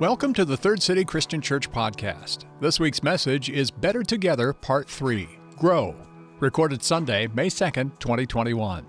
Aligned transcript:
Welcome 0.00 0.32
to 0.32 0.46
the 0.46 0.56
Third 0.56 0.82
City 0.82 1.04
Christian 1.04 1.42
Church 1.42 1.70
podcast. 1.70 2.46
This 2.58 2.80
week's 2.80 3.02
message 3.02 3.50
is 3.50 3.70
Better 3.70 4.02
Together, 4.02 4.54
Part 4.54 4.88
3 4.88 5.28
Grow, 5.58 5.94
recorded 6.38 6.82
Sunday, 6.82 7.26
May 7.34 7.48
2nd, 7.48 7.98
2021. 7.98 8.86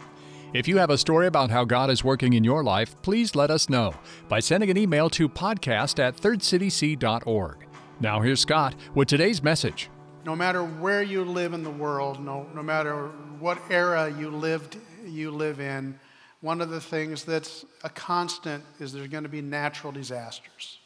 If 0.54 0.70
you 0.70 0.78
have 0.78 0.90
a 0.90 0.98
story 0.98 1.28
about 1.28 1.50
how 1.50 1.66
God 1.66 1.90
is 1.90 2.02
working 2.02 2.32
in 2.32 2.46
your 2.46 2.64
life, 2.64 2.96
please 3.02 3.36
let 3.36 3.52
us 3.52 3.68
know 3.68 3.94
by 4.30 4.40
sending 4.40 4.70
an 4.70 4.78
email 4.78 5.10
to 5.10 5.28
podcast 5.28 6.00
at 6.00 6.16
thirdcityc.org. 6.16 7.68
Now, 8.00 8.22
here's 8.22 8.40
Scott 8.40 8.76
with 8.96 9.10
today's 9.10 9.44
message. 9.44 9.90
No 10.26 10.34
matter 10.34 10.64
where 10.64 11.04
you 11.04 11.26
live 11.26 11.52
in 11.52 11.64
the 11.64 11.72
world, 11.72 12.24
no, 12.24 12.48
no 12.56 12.64
matter 12.64 13.08
what 13.38 13.62
era 13.70 14.10
you 14.18 14.30
lived, 14.30 14.78
you 15.06 15.30
live 15.32 15.60
in, 15.60 16.00
one 16.40 16.62
of 16.62 16.70
the 16.70 16.80
things 16.80 17.26
that's 17.26 17.66
a 17.84 17.90
constant 17.90 18.64
is 18.80 18.94
there's 18.94 19.10
going 19.10 19.24
to 19.24 19.30
be 19.30 19.42
natural 19.42 19.92
disasters. 19.92 20.78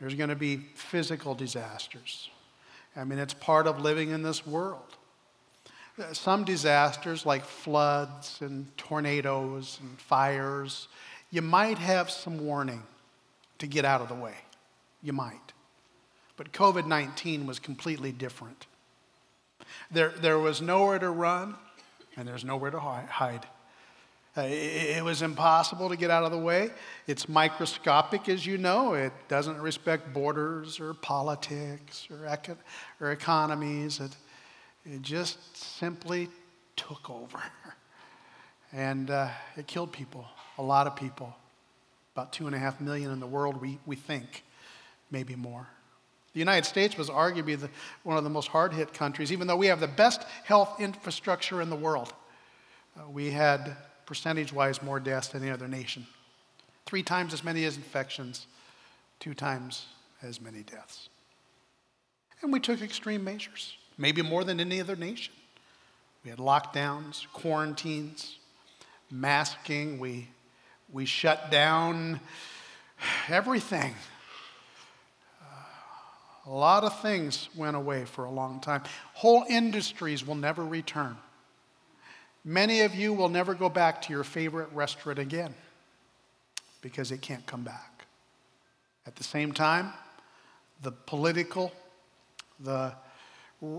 There's 0.00 0.14
going 0.14 0.30
to 0.30 0.36
be 0.36 0.56
physical 0.74 1.34
disasters. 1.34 2.30
I 2.96 3.04
mean, 3.04 3.18
it's 3.18 3.34
part 3.34 3.66
of 3.66 3.80
living 3.80 4.10
in 4.10 4.22
this 4.22 4.46
world. 4.46 4.96
Some 6.12 6.44
disasters, 6.44 7.24
like 7.24 7.44
floods 7.44 8.38
and 8.40 8.76
tornadoes 8.76 9.78
and 9.80 9.98
fires, 9.98 10.88
you 11.30 11.42
might 11.42 11.78
have 11.78 12.10
some 12.10 12.44
warning 12.44 12.82
to 13.58 13.66
get 13.66 13.84
out 13.84 14.00
of 14.00 14.08
the 14.08 14.14
way. 14.14 14.34
You 15.02 15.12
might. 15.12 15.52
But 16.36 16.52
COVID 16.52 16.86
19 16.86 17.46
was 17.46 17.58
completely 17.58 18.10
different. 18.10 18.66
There, 19.90 20.10
there 20.10 20.38
was 20.38 20.60
nowhere 20.60 20.98
to 20.98 21.10
run, 21.10 21.54
and 22.16 22.26
there's 22.26 22.44
nowhere 22.44 22.70
to 22.70 22.80
hide. 22.80 23.46
Uh, 24.36 24.42
it 24.42 25.04
was 25.04 25.22
impossible 25.22 25.88
to 25.88 25.96
get 25.96 26.10
out 26.10 26.24
of 26.24 26.32
the 26.32 26.38
way. 26.38 26.70
It's 27.06 27.28
microscopic, 27.28 28.28
as 28.28 28.44
you 28.44 28.58
know. 28.58 28.94
It 28.94 29.12
doesn't 29.28 29.60
respect 29.60 30.12
borders 30.12 30.80
or 30.80 30.92
politics 30.92 32.08
or, 32.10 32.36
or 33.00 33.12
economies. 33.12 34.00
It, 34.00 34.16
it 34.84 35.02
just 35.02 35.56
simply 35.56 36.28
took 36.76 37.08
over. 37.08 37.38
And 38.76 39.08
uh, 39.08 39.28
it 39.56 39.68
killed 39.68 39.92
people, 39.92 40.26
a 40.58 40.62
lot 40.62 40.88
of 40.88 40.96
people. 40.96 41.32
About 42.12 42.32
two 42.32 42.48
and 42.48 42.56
a 42.56 42.58
half 42.58 42.80
million 42.80 43.12
in 43.12 43.20
the 43.20 43.26
world, 43.26 43.60
we, 43.60 43.78
we 43.86 43.94
think, 43.94 44.42
maybe 45.12 45.36
more. 45.36 45.68
The 46.32 46.40
United 46.40 46.66
States 46.66 46.98
was 46.98 47.08
arguably 47.08 47.56
the, 47.56 47.70
one 48.02 48.16
of 48.16 48.24
the 48.24 48.30
most 48.30 48.48
hard 48.48 48.72
hit 48.72 48.92
countries, 48.92 49.30
even 49.30 49.46
though 49.46 49.56
we 49.56 49.68
have 49.68 49.78
the 49.78 49.86
best 49.86 50.22
health 50.42 50.80
infrastructure 50.80 51.62
in 51.62 51.70
the 51.70 51.76
world. 51.76 52.12
Uh, 52.98 53.08
we 53.08 53.30
had 53.30 53.76
percentage 54.06 54.52
wise, 54.52 54.82
more 54.82 55.00
deaths 55.00 55.28
than 55.28 55.42
any 55.42 55.50
other 55.50 55.68
nation. 55.68 56.06
Three 56.86 57.02
times 57.02 57.32
as 57.32 57.42
many 57.42 57.64
as 57.64 57.76
infections, 57.76 58.46
two 59.20 59.34
times 59.34 59.86
as 60.22 60.40
many 60.40 60.62
deaths. 60.62 61.08
And 62.42 62.52
we 62.52 62.60
took 62.60 62.82
extreme 62.82 63.24
measures, 63.24 63.76
maybe 63.96 64.22
more 64.22 64.44
than 64.44 64.60
any 64.60 64.80
other 64.80 64.96
nation. 64.96 65.32
We 66.24 66.30
had 66.30 66.38
lockdowns, 66.38 67.26
quarantines, 67.32 68.36
masking, 69.10 69.98
we, 69.98 70.28
we 70.92 71.04
shut 71.04 71.50
down 71.50 72.20
everything. 73.28 73.94
A 76.46 76.50
lot 76.50 76.84
of 76.84 77.00
things 77.00 77.48
went 77.56 77.76
away 77.76 78.04
for 78.04 78.24
a 78.24 78.30
long 78.30 78.60
time. 78.60 78.82
Whole 79.14 79.44
industries 79.48 80.26
will 80.26 80.34
never 80.34 80.64
return. 80.64 81.16
Many 82.44 82.82
of 82.82 82.94
you 82.94 83.14
will 83.14 83.30
never 83.30 83.54
go 83.54 83.70
back 83.70 84.02
to 84.02 84.12
your 84.12 84.24
favorite 84.24 84.68
restaurant 84.72 85.18
again 85.18 85.54
because 86.82 87.10
it 87.10 87.22
can't 87.22 87.46
come 87.46 87.62
back. 87.62 88.04
At 89.06 89.16
the 89.16 89.24
same 89.24 89.52
time, 89.52 89.92
the 90.82 90.92
political, 90.92 91.72
the, 92.60 92.92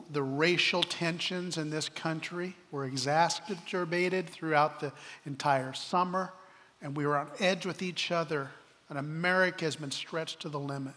the 0.09 0.23
racial 0.23 0.81
tensions 0.81 1.58
in 1.58 1.70
this 1.70 1.89
country 1.89 2.55
were 2.71 2.86
exacerbated 2.86 4.30
throughout 4.30 4.80
the 4.80 4.92
entire 5.27 5.73
summer, 5.73 6.33
and 6.82 6.97
we 6.97 7.05
were 7.05 7.17
on 7.17 7.30
edge 7.39 7.67
with 7.67 7.83
each 7.83 8.11
other, 8.11 8.49
and 8.89 8.97
America 8.97 9.65
has 9.65 9.76
been 9.76 9.92
stretched 9.92 10.39
to 10.39 10.49
the 10.49 10.59
limit. 10.59 10.93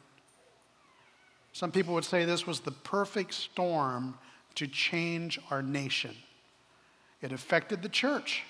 Some 1.53 1.71
people 1.71 1.93
would 1.95 2.05
say 2.05 2.25
this 2.25 2.47
was 2.47 2.61
the 2.61 2.71
perfect 2.71 3.35
storm 3.35 4.17
to 4.55 4.67
change 4.67 5.39
our 5.50 5.62
nation. 5.62 6.15
It 7.21 7.33
affected 7.33 7.83
the 7.83 7.89
church. 7.89 8.45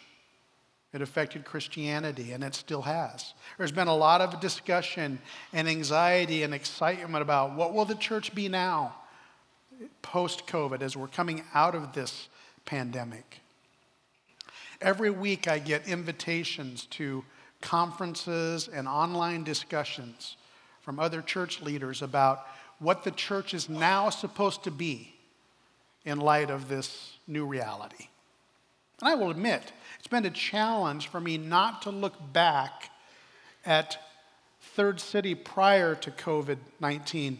It 0.92 1.02
affected 1.02 1.44
Christianity, 1.44 2.32
and 2.32 2.42
it 2.42 2.54
still 2.54 2.82
has. 2.82 3.34
There's 3.58 3.72
been 3.72 3.88
a 3.88 3.96
lot 3.96 4.20
of 4.20 4.40
discussion 4.40 5.18
and 5.52 5.68
anxiety 5.68 6.42
and 6.42 6.54
excitement 6.54 7.22
about 7.22 7.54
what 7.54 7.74
will 7.74 7.84
the 7.84 7.94
church 7.94 8.34
be 8.34 8.48
now 8.48 8.94
post 10.02 10.46
COVID 10.46 10.80
as 10.80 10.96
we're 10.96 11.08
coming 11.08 11.44
out 11.54 11.74
of 11.74 11.92
this 11.92 12.28
pandemic. 12.64 13.40
Every 14.80 15.10
week 15.10 15.46
I 15.46 15.58
get 15.58 15.88
invitations 15.88 16.86
to 16.86 17.24
conferences 17.60 18.68
and 18.68 18.88
online 18.88 19.44
discussions 19.44 20.36
from 20.80 20.98
other 20.98 21.20
church 21.20 21.60
leaders 21.60 22.00
about 22.00 22.46
what 22.78 23.04
the 23.04 23.10
church 23.10 23.54
is 23.54 23.68
now 23.68 24.08
supposed 24.08 24.64
to 24.64 24.70
be 24.70 25.14
in 26.04 26.18
light 26.18 26.50
of 26.50 26.68
this 26.68 27.18
new 27.26 27.44
reality. 27.44 28.08
And 29.00 29.08
I 29.08 29.14
will 29.14 29.30
admit, 29.30 29.72
it's 29.98 30.08
been 30.08 30.26
a 30.26 30.30
challenge 30.30 31.08
for 31.08 31.20
me 31.20 31.38
not 31.38 31.82
to 31.82 31.90
look 31.90 32.14
back 32.32 32.90
at 33.64 33.98
Third 34.60 35.00
City 35.00 35.34
prior 35.34 35.94
to 35.96 36.10
COVID 36.10 36.58
19 36.80 37.38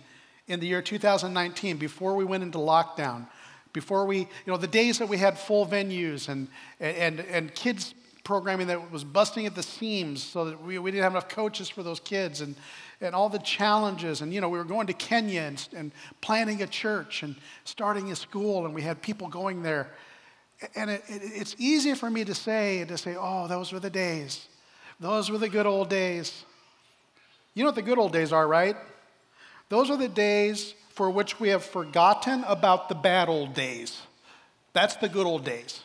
in 0.49 0.61
the 0.61 0.67
year 0.67 0.83
2019, 0.83 1.77
before 1.77 2.17
we 2.17 2.25
went 2.25 2.43
into 2.43 2.59
lockdown, 2.59 3.27
before 3.73 4.07
we, 4.07 4.21
you 4.21 4.27
know, 4.47 4.57
the 4.57 4.67
days 4.67 4.99
that 4.99 5.09
we 5.09 5.19
had 5.19 5.39
full 5.39 5.67
venues 5.67 6.29
and, 6.29 6.49
and, 6.81 7.21
and 7.21 7.55
kids 7.55 7.95
programming 8.25 8.67
that 8.67 8.91
was 8.91 9.05
busting 9.05 9.47
at 9.47 9.55
the 9.55 9.63
seams 9.63 10.23
so 10.23 10.47
that 10.47 10.63
we, 10.63 10.79
we 10.79 10.91
didn't 10.91 11.03
have 11.03 11.13
enough 11.13 11.29
coaches 11.29 11.69
for 11.69 11.83
those 11.83 12.01
kids 12.01 12.41
and, 12.41 12.57
and 13.01 13.15
all 13.15 13.29
the 13.29 13.39
challenges. 13.39 14.23
And, 14.23 14.33
you 14.33 14.41
know, 14.41 14.49
we 14.49 14.59
were 14.59 14.65
going 14.65 14.87
to 14.87 14.93
Kenya 14.95 15.43
and, 15.43 15.69
and 15.77 15.93
planning 16.21 16.63
a 16.63 16.67
church 16.67 17.23
and 17.23 17.37
starting 17.65 18.11
a 18.11 18.17
school, 18.17 18.65
and 18.65 18.75
we 18.75 18.83
had 18.83 19.01
people 19.03 19.29
going 19.29 19.63
there 19.63 19.91
and 20.75 20.91
it, 20.91 21.05
it, 21.09 21.23
it's 21.25 21.55
easy 21.59 21.95
for 21.95 22.11
me 22.11 22.25
to 22.25 22.35
say, 22.35 22.81
and 22.81 22.89
to 22.89 22.99
say, 22.99 23.17
oh, 23.19 23.47
those 23.47 23.73
were 23.73 23.81
the 23.81 23.91
days. 23.91 24.47
Those 25.01 25.31
were 25.31 25.39
the 25.39 25.49
good 25.49 25.67
old 25.67 25.89
days. 25.89 26.45
You 27.55 27.63
know 27.63 27.69
what 27.69 27.77
the 27.77 27.83
good 27.83 27.99
old 27.99 28.13
days 28.13 28.33
are, 28.33 28.47
right? 28.47 28.77
Those 29.69 29.91
are 29.91 29.97
the 29.97 30.09
days 30.09 30.75
for 30.91 31.11
which 31.11 31.39
we 31.39 31.51
have 31.51 31.65
forgotten 31.65 32.45
about 32.45 32.89
the 32.89 32.95
bad 32.95 33.29
old 33.29 33.55
days. 33.55 34.01
That's 34.73 34.97
the 34.97 35.09
good 35.09 35.27
old 35.27 35.45
days. 35.45 35.81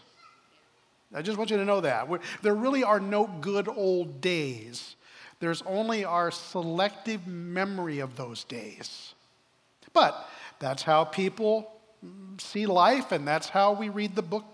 I 1.14 1.22
just 1.22 1.38
want 1.38 1.52
you 1.52 1.58
to 1.58 1.66
know 1.66 1.82
that. 1.82 2.08
We're, 2.08 2.20
there 2.42 2.56
really 2.56 2.84
are 2.84 3.00
no 3.00 3.28
good 3.28 3.68
old 3.68 4.22
days. 4.22 4.96
There's 5.40 5.62
only 5.64 6.06
our 6.06 6.32
selective 6.32 7.28
memory 7.28 8.00
of 8.00 8.16
those 8.16 8.44
days. 8.44 9.14
But 9.94 10.28
that's 10.60 10.82
how 10.82 11.04
people 11.04 11.72
see 12.40 12.66
life, 12.66 13.12
and 13.12 13.28
that's 13.28 13.50
how 13.50 13.74
we 13.74 13.90
read 13.90 14.16
the 14.16 14.24
book 14.24 14.46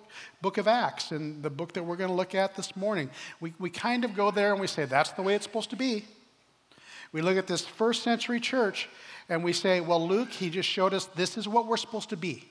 book 0.42 0.58
of 0.58 0.68
Acts 0.68 1.12
and 1.12 1.42
the 1.44 1.50
book 1.50 1.74
that 1.74 1.84
we're 1.84 1.96
going 1.96 2.10
to 2.10 2.16
look 2.16 2.36
at 2.36 2.56
this 2.56 2.76
morning. 2.76 3.10
We, 3.40 3.54
we 3.60 3.70
kind 3.70 4.06
of 4.06 4.16
go 4.16 4.32
there 4.32 4.52
and 4.52 4.62
we 4.62 4.68
say, 4.68 4.86
that's 4.86 5.12
the 5.12 5.22
way 5.22 5.36
it's 5.36 5.46
supposed 5.46 5.70
to 5.72 5.76
be. 5.76 6.06
We 7.12 7.22
look 7.22 7.38
at 7.38 7.48
this 7.48 7.66
first 7.66 8.04
century 8.04 8.40
church 8.40 8.90
and 9.30 9.44
we 9.44 9.54
say, 9.54 9.80
well, 9.82 10.06
Luke, 10.06 10.32
he 10.32 10.50
just 10.50 10.70
showed 10.70 10.94
us 10.94 11.06
this 11.06 11.38
is 11.38 11.48
what 11.48 11.68
we're 11.68 11.78
supposed 11.78 12.10
to 12.10 12.18
be. 12.18 12.46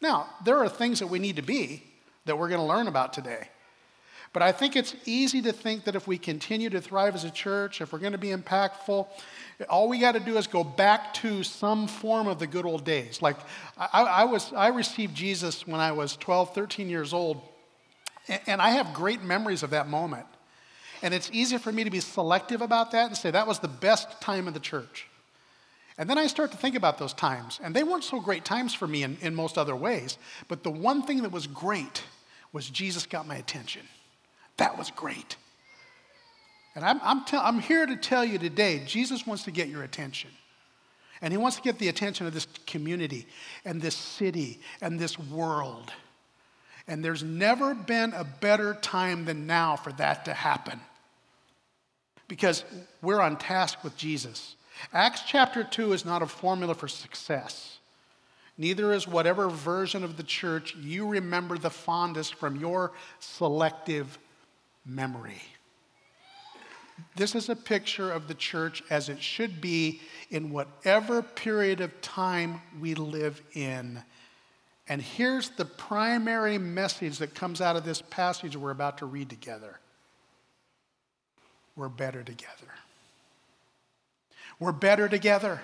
Now, 0.00 0.28
there 0.44 0.58
are 0.58 0.68
things 0.68 1.00
that 1.00 1.08
we 1.08 1.18
need 1.18 1.36
to 1.36 1.42
be 1.42 1.82
that 2.24 2.38
we're 2.38 2.48
going 2.48 2.60
to 2.60 2.66
learn 2.66 2.88
about 2.88 3.12
today. 3.12 3.48
But 4.32 4.42
I 4.42 4.52
think 4.52 4.76
it's 4.76 4.94
easy 5.06 5.42
to 5.42 5.52
think 5.52 5.84
that 5.84 5.96
if 5.96 6.06
we 6.06 6.16
continue 6.16 6.70
to 6.70 6.80
thrive 6.80 7.16
as 7.16 7.24
a 7.24 7.30
church, 7.30 7.80
if 7.80 7.92
we're 7.92 7.98
going 7.98 8.12
to 8.12 8.18
be 8.18 8.28
impactful, 8.28 9.08
all 9.68 9.88
we 9.88 9.98
got 9.98 10.12
to 10.12 10.20
do 10.20 10.36
is 10.36 10.46
go 10.46 10.62
back 10.62 11.12
to 11.14 11.42
some 11.42 11.88
form 11.88 12.28
of 12.28 12.38
the 12.38 12.46
good 12.46 12.64
old 12.64 12.84
days. 12.84 13.20
Like 13.20 13.36
I, 13.76 14.02
I, 14.02 14.24
was, 14.24 14.52
I 14.52 14.68
received 14.68 15.16
Jesus 15.16 15.66
when 15.66 15.80
I 15.80 15.90
was 15.90 16.16
12, 16.16 16.54
13 16.54 16.88
years 16.88 17.12
old, 17.12 17.40
and 18.46 18.62
I 18.62 18.70
have 18.70 18.94
great 18.94 19.22
memories 19.22 19.64
of 19.64 19.70
that 19.70 19.88
moment. 19.88 20.26
And 21.02 21.12
it's 21.12 21.30
easy 21.32 21.58
for 21.58 21.72
me 21.72 21.82
to 21.82 21.90
be 21.90 22.00
selective 22.00 22.60
about 22.60 22.92
that 22.92 23.06
and 23.06 23.16
say 23.16 23.32
that 23.32 23.48
was 23.48 23.58
the 23.58 23.68
best 23.68 24.20
time 24.20 24.46
in 24.46 24.54
the 24.54 24.60
church. 24.60 25.06
And 25.98 26.08
then 26.08 26.18
I 26.18 26.28
start 26.28 26.52
to 26.52 26.56
think 26.56 26.76
about 26.76 26.98
those 26.98 27.12
times, 27.12 27.58
and 27.62 27.74
they 27.74 27.82
weren't 27.82 28.04
so 28.04 28.20
great 28.20 28.44
times 28.44 28.74
for 28.74 28.86
me 28.86 29.02
in, 29.02 29.18
in 29.20 29.34
most 29.34 29.58
other 29.58 29.74
ways. 29.74 30.18
But 30.46 30.62
the 30.62 30.70
one 30.70 31.02
thing 31.02 31.22
that 31.22 31.32
was 31.32 31.48
great 31.48 32.04
was 32.52 32.70
Jesus 32.70 33.06
got 33.06 33.26
my 33.26 33.36
attention. 33.36 33.82
That 34.60 34.76
was 34.76 34.90
great. 34.90 35.36
And 36.74 36.84
I'm, 36.84 37.00
I'm, 37.02 37.24
te- 37.24 37.38
I'm 37.38 37.60
here 37.60 37.86
to 37.86 37.96
tell 37.96 38.22
you 38.22 38.36
today 38.36 38.82
Jesus 38.86 39.26
wants 39.26 39.44
to 39.44 39.50
get 39.50 39.68
your 39.68 39.82
attention. 39.82 40.30
And 41.22 41.32
he 41.32 41.38
wants 41.38 41.56
to 41.56 41.62
get 41.62 41.78
the 41.78 41.88
attention 41.88 42.26
of 42.26 42.34
this 42.34 42.46
community 42.66 43.26
and 43.64 43.80
this 43.80 43.96
city 43.96 44.60
and 44.82 45.00
this 45.00 45.18
world. 45.18 45.90
And 46.86 47.02
there's 47.02 47.22
never 47.22 47.74
been 47.74 48.12
a 48.12 48.22
better 48.22 48.74
time 48.74 49.24
than 49.24 49.46
now 49.46 49.76
for 49.76 49.92
that 49.92 50.26
to 50.26 50.34
happen. 50.34 50.78
Because 52.28 52.62
we're 53.00 53.22
on 53.22 53.38
task 53.38 53.82
with 53.82 53.96
Jesus. 53.96 54.56
Acts 54.92 55.22
chapter 55.26 55.64
2 55.64 55.94
is 55.94 56.04
not 56.04 56.20
a 56.20 56.26
formula 56.26 56.74
for 56.74 56.86
success. 56.86 57.78
Neither 58.58 58.92
is 58.92 59.08
whatever 59.08 59.48
version 59.48 60.04
of 60.04 60.18
the 60.18 60.22
church 60.22 60.76
you 60.76 61.06
remember 61.06 61.56
the 61.56 61.70
fondest 61.70 62.34
from 62.34 62.56
your 62.56 62.92
selective 63.20 64.18
memory. 64.84 65.42
This 67.16 67.34
is 67.34 67.48
a 67.48 67.56
picture 67.56 68.10
of 68.12 68.28
the 68.28 68.34
church 68.34 68.82
as 68.90 69.08
it 69.08 69.22
should 69.22 69.60
be 69.60 70.00
in 70.30 70.50
whatever 70.50 71.22
period 71.22 71.80
of 71.80 72.00
time 72.02 72.60
we 72.78 72.94
live 72.94 73.40
in. 73.54 74.02
And 74.88 75.00
here's 75.00 75.50
the 75.50 75.64
primary 75.64 76.58
message 76.58 77.18
that 77.18 77.34
comes 77.34 77.60
out 77.60 77.76
of 77.76 77.84
this 77.84 78.02
passage 78.02 78.56
we're 78.56 78.70
about 78.70 78.98
to 78.98 79.06
read 79.06 79.30
together 79.30 79.78
we're 81.80 81.88
better 81.88 82.22
together. 82.22 82.68
We're 84.58 84.72
better 84.72 85.08
together. 85.08 85.62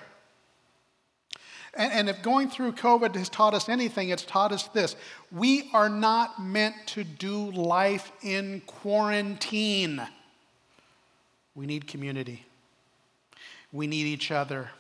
And, 1.76 1.93
and, 1.93 2.08
if 2.08 2.23
going 2.23 2.49
through 2.49 2.73
COVID 2.73 3.14
has 3.17 3.28
taught 3.28 3.52
us 3.52 3.69
anything, 3.69 4.08
it's 4.08 4.25
taught 4.25 4.50
us 4.52 4.69
this. 4.69 4.96
We 5.31 5.70
are 5.75 5.88
not 5.88 6.43
meant 6.43 6.75
to 6.88 7.05
do 7.05 7.50
life 7.50 8.11
in 8.23 8.62
quarantine. 8.67 10.00
We 11.55 11.67
need 11.67 11.87
community, 11.87 12.44
we 13.73 13.87
need 13.87 14.06
each 14.06 14.31
other. 14.31 14.70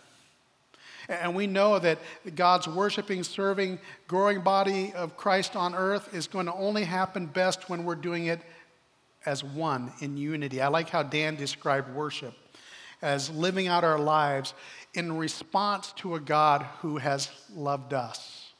And 1.08 1.36
we 1.36 1.46
know 1.46 1.78
that 1.78 1.98
God's 2.34 2.66
worshiping, 2.66 3.22
serving, 3.22 3.78
growing 4.08 4.40
body 4.40 4.92
of 4.92 5.16
Christ 5.16 5.54
on 5.54 5.72
earth 5.72 6.12
is 6.12 6.26
going 6.26 6.46
to 6.46 6.54
only 6.54 6.82
happen 6.82 7.26
best 7.26 7.70
when 7.70 7.84
we're 7.84 7.94
doing 7.94 8.26
it 8.26 8.40
as 9.24 9.44
one 9.44 9.92
in 10.00 10.16
unity. 10.16 10.60
I 10.60 10.66
like 10.66 10.90
how 10.90 11.04
Dan 11.04 11.36
described 11.36 11.94
worship 11.94 12.34
as 13.02 13.30
living 13.30 13.68
out 13.68 13.84
our 13.84 13.98
lives 13.98 14.54
in 14.94 15.16
response 15.16 15.92
to 15.96 16.14
a 16.14 16.20
God 16.20 16.62
who 16.80 16.96
has 16.96 17.30
loved 17.54 17.92
us 17.92 18.52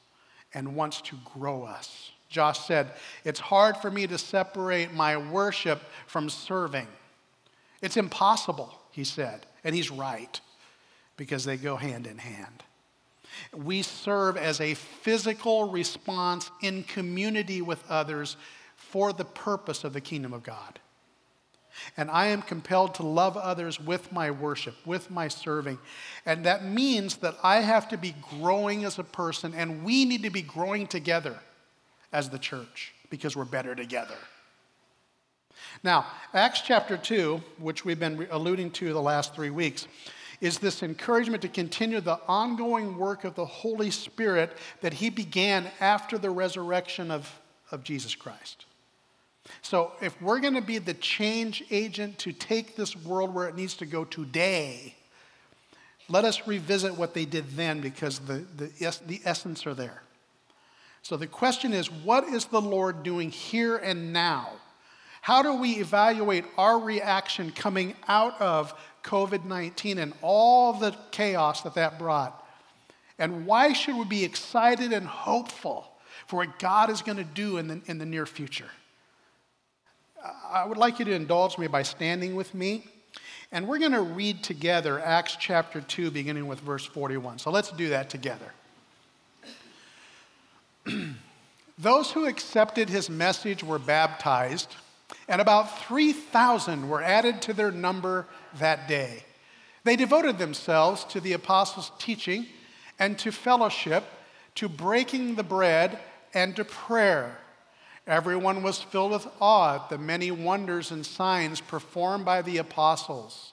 and 0.54 0.76
wants 0.76 1.00
to 1.02 1.16
grow 1.34 1.64
us. 1.64 2.12
Josh 2.28 2.60
said, 2.60 2.90
It's 3.24 3.40
hard 3.40 3.76
for 3.76 3.90
me 3.90 4.06
to 4.06 4.18
separate 4.18 4.92
my 4.92 5.16
worship 5.16 5.80
from 6.06 6.28
serving. 6.28 6.88
It's 7.82 7.96
impossible, 7.96 8.74
he 8.90 9.04
said. 9.04 9.46
And 9.64 9.74
he's 9.74 9.90
right, 9.90 10.40
because 11.16 11.44
they 11.44 11.56
go 11.56 11.76
hand 11.76 12.06
in 12.06 12.18
hand. 12.18 12.62
We 13.54 13.82
serve 13.82 14.36
as 14.36 14.60
a 14.60 14.74
physical 14.74 15.70
response 15.70 16.50
in 16.62 16.84
community 16.84 17.62
with 17.62 17.82
others 17.88 18.36
for 18.76 19.12
the 19.12 19.24
purpose 19.24 19.84
of 19.84 19.92
the 19.92 20.00
kingdom 20.00 20.32
of 20.32 20.42
God. 20.42 20.78
And 21.96 22.10
I 22.10 22.26
am 22.26 22.42
compelled 22.42 22.94
to 22.96 23.02
love 23.02 23.36
others 23.36 23.80
with 23.80 24.12
my 24.12 24.30
worship, 24.30 24.74
with 24.84 25.10
my 25.10 25.28
serving. 25.28 25.78
And 26.24 26.44
that 26.44 26.64
means 26.64 27.16
that 27.16 27.36
I 27.42 27.56
have 27.56 27.88
to 27.88 27.98
be 27.98 28.14
growing 28.38 28.84
as 28.84 28.98
a 28.98 29.04
person, 29.04 29.54
and 29.54 29.84
we 29.84 30.04
need 30.04 30.22
to 30.22 30.30
be 30.30 30.42
growing 30.42 30.86
together 30.86 31.38
as 32.12 32.30
the 32.30 32.38
church 32.38 32.94
because 33.10 33.36
we're 33.36 33.44
better 33.44 33.74
together. 33.74 34.16
Now, 35.82 36.06
Acts 36.32 36.62
chapter 36.62 36.96
2, 36.96 37.42
which 37.58 37.84
we've 37.84 37.98
been 37.98 38.26
alluding 38.30 38.70
to 38.72 38.92
the 38.92 39.02
last 39.02 39.34
three 39.34 39.50
weeks, 39.50 39.86
is 40.40 40.58
this 40.58 40.82
encouragement 40.82 41.42
to 41.42 41.48
continue 41.48 42.00
the 42.00 42.20
ongoing 42.28 42.98
work 42.98 43.24
of 43.24 43.34
the 43.34 43.44
Holy 43.44 43.90
Spirit 43.90 44.52
that 44.80 44.94
He 44.94 45.10
began 45.10 45.66
after 45.80 46.18
the 46.18 46.30
resurrection 46.30 47.10
of, 47.10 47.40
of 47.70 47.82
Jesus 47.82 48.14
Christ. 48.14 48.66
So, 49.62 49.92
if 50.00 50.20
we're 50.20 50.40
going 50.40 50.54
to 50.54 50.60
be 50.60 50.78
the 50.78 50.94
change 50.94 51.64
agent 51.70 52.18
to 52.20 52.32
take 52.32 52.76
this 52.76 52.96
world 52.96 53.34
where 53.34 53.48
it 53.48 53.56
needs 53.56 53.74
to 53.74 53.86
go 53.86 54.04
today, 54.04 54.94
let 56.08 56.24
us 56.24 56.46
revisit 56.46 56.96
what 56.96 57.14
they 57.14 57.24
did 57.24 57.50
then 57.56 57.80
because 57.80 58.20
the, 58.20 58.44
the, 58.56 58.98
the 59.06 59.20
essence 59.24 59.66
are 59.66 59.74
there. 59.74 60.02
So, 61.02 61.16
the 61.16 61.26
question 61.26 61.72
is 61.72 61.90
what 61.90 62.24
is 62.24 62.46
the 62.46 62.60
Lord 62.60 63.02
doing 63.02 63.30
here 63.30 63.76
and 63.76 64.12
now? 64.12 64.50
How 65.20 65.42
do 65.42 65.54
we 65.54 65.72
evaluate 65.72 66.44
our 66.56 66.78
reaction 66.78 67.50
coming 67.50 67.94
out 68.06 68.40
of 68.40 68.72
COVID 69.02 69.44
19 69.44 69.98
and 69.98 70.12
all 70.22 70.72
the 70.72 70.94
chaos 71.10 71.62
that 71.62 71.74
that 71.74 71.98
brought? 71.98 72.44
And 73.18 73.46
why 73.46 73.72
should 73.72 73.96
we 73.96 74.04
be 74.04 74.24
excited 74.24 74.92
and 74.92 75.06
hopeful 75.06 75.90
for 76.26 76.36
what 76.36 76.58
God 76.58 76.90
is 76.90 77.02
going 77.02 77.18
to 77.18 77.24
do 77.24 77.56
in 77.56 77.68
the, 77.68 77.80
in 77.86 77.98
the 77.98 78.06
near 78.06 78.26
future? 78.26 78.70
I 80.50 80.64
would 80.64 80.78
like 80.78 80.98
you 80.98 81.04
to 81.04 81.12
indulge 81.12 81.58
me 81.58 81.66
by 81.66 81.82
standing 81.82 82.34
with 82.34 82.54
me. 82.54 82.84
And 83.52 83.68
we're 83.68 83.78
going 83.78 83.92
to 83.92 84.02
read 84.02 84.42
together 84.42 85.00
Acts 85.00 85.36
chapter 85.38 85.80
2, 85.80 86.10
beginning 86.10 86.46
with 86.46 86.60
verse 86.60 86.84
41. 86.84 87.38
So 87.38 87.50
let's 87.50 87.70
do 87.70 87.90
that 87.90 88.10
together. 88.10 88.52
Those 91.78 92.10
who 92.10 92.26
accepted 92.26 92.88
his 92.88 93.08
message 93.10 93.62
were 93.62 93.78
baptized, 93.78 94.74
and 95.28 95.40
about 95.40 95.78
3,000 95.86 96.88
were 96.88 97.02
added 97.02 97.42
to 97.42 97.52
their 97.52 97.70
number 97.70 98.26
that 98.58 98.88
day. 98.88 99.22
They 99.84 99.94
devoted 99.94 100.38
themselves 100.38 101.04
to 101.04 101.20
the 101.20 101.34
apostles' 101.34 101.92
teaching 101.98 102.46
and 102.98 103.18
to 103.20 103.30
fellowship, 103.30 104.04
to 104.56 104.68
breaking 104.68 105.36
the 105.36 105.44
bread, 105.44 105.98
and 106.34 106.56
to 106.56 106.64
prayer. 106.64 107.38
Everyone 108.06 108.62
was 108.62 108.80
filled 108.80 109.12
with 109.12 109.26
awe 109.40 109.76
at 109.76 109.90
the 109.90 109.98
many 109.98 110.30
wonders 110.30 110.92
and 110.92 111.04
signs 111.04 111.60
performed 111.60 112.24
by 112.24 112.42
the 112.42 112.58
apostles. 112.58 113.52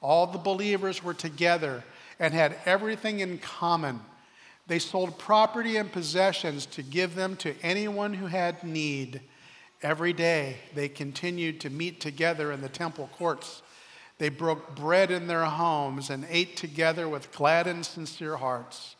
All 0.00 0.26
the 0.26 0.38
believers 0.38 1.04
were 1.04 1.14
together 1.14 1.84
and 2.18 2.34
had 2.34 2.56
everything 2.66 3.20
in 3.20 3.38
common. 3.38 4.00
They 4.66 4.80
sold 4.80 5.18
property 5.18 5.76
and 5.76 5.90
possessions 5.90 6.66
to 6.66 6.82
give 6.82 7.14
them 7.14 7.36
to 7.36 7.54
anyone 7.62 8.14
who 8.14 8.26
had 8.26 8.64
need. 8.64 9.20
Every 9.82 10.12
day 10.12 10.56
they 10.74 10.88
continued 10.88 11.60
to 11.60 11.70
meet 11.70 12.00
together 12.00 12.52
in 12.52 12.60
the 12.60 12.68
temple 12.68 13.08
courts. 13.16 13.62
They 14.18 14.28
broke 14.28 14.76
bread 14.76 15.10
in 15.10 15.26
their 15.26 15.44
homes 15.44 16.10
and 16.10 16.26
ate 16.28 16.56
together 16.56 17.08
with 17.08 17.32
glad 17.32 17.66
and 17.66 17.84
sincere 17.84 18.36
hearts, 18.36 18.94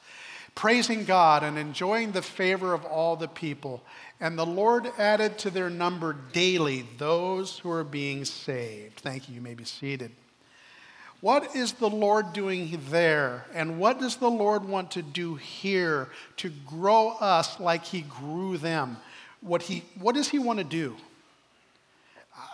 praising 0.54 1.04
God 1.04 1.42
and 1.42 1.58
enjoying 1.58 2.12
the 2.12 2.22
favor 2.22 2.72
of 2.74 2.84
all 2.84 3.16
the 3.16 3.28
people. 3.28 3.82
And 4.20 4.38
the 4.38 4.46
Lord 4.46 4.88
added 4.98 5.38
to 5.38 5.50
their 5.50 5.70
number 5.70 6.16
daily 6.32 6.86
those 6.98 7.58
who 7.58 7.70
are 7.70 7.84
being 7.84 8.24
saved. 8.24 9.00
Thank 9.00 9.28
you. 9.28 9.34
You 9.34 9.40
may 9.40 9.54
be 9.54 9.64
seated. 9.64 10.12
What 11.20 11.54
is 11.54 11.74
the 11.74 11.88
Lord 11.88 12.32
doing 12.32 12.80
there? 12.90 13.46
And 13.54 13.78
what 13.78 14.00
does 14.00 14.16
the 14.16 14.30
Lord 14.30 14.64
want 14.64 14.90
to 14.92 15.02
do 15.02 15.36
here 15.36 16.08
to 16.38 16.50
grow 16.66 17.10
us 17.10 17.60
like 17.60 17.84
He 17.84 18.02
grew 18.02 18.58
them? 18.58 18.96
What, 19.40 19.62
he, 19.62 19.84
what 19.98 20.16
does 20.16 20.28
He 20.28 20.40
want 20.40 20.58
to 20.58 20.64
do? 20.64 20.96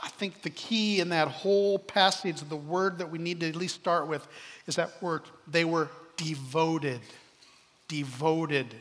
I 0.02 0.08
think 0.08 0.42
the 0.42 0.50
key 0.50 1.00
in 1.00 1.08
that 1.10 1.28
whole 1.28 1.78
passage, 1.78 2.40
the 2.40 2.56
word 2.56 2.98
that 2.98 3.10
we 3.10 3.18
need 3.18 3.40
to 3.40 3.48
at 3.48 3.56
least 3.56 3.74
start 3.74 4.06
with, 4.06 4.26
is 4.66 4.76
that 4.76 5.02
word. 5.02 5.22
They 5.46 5.64
were 5.64 5.88
devoted. 6.16 7.00
Devoted. 7.88 8.74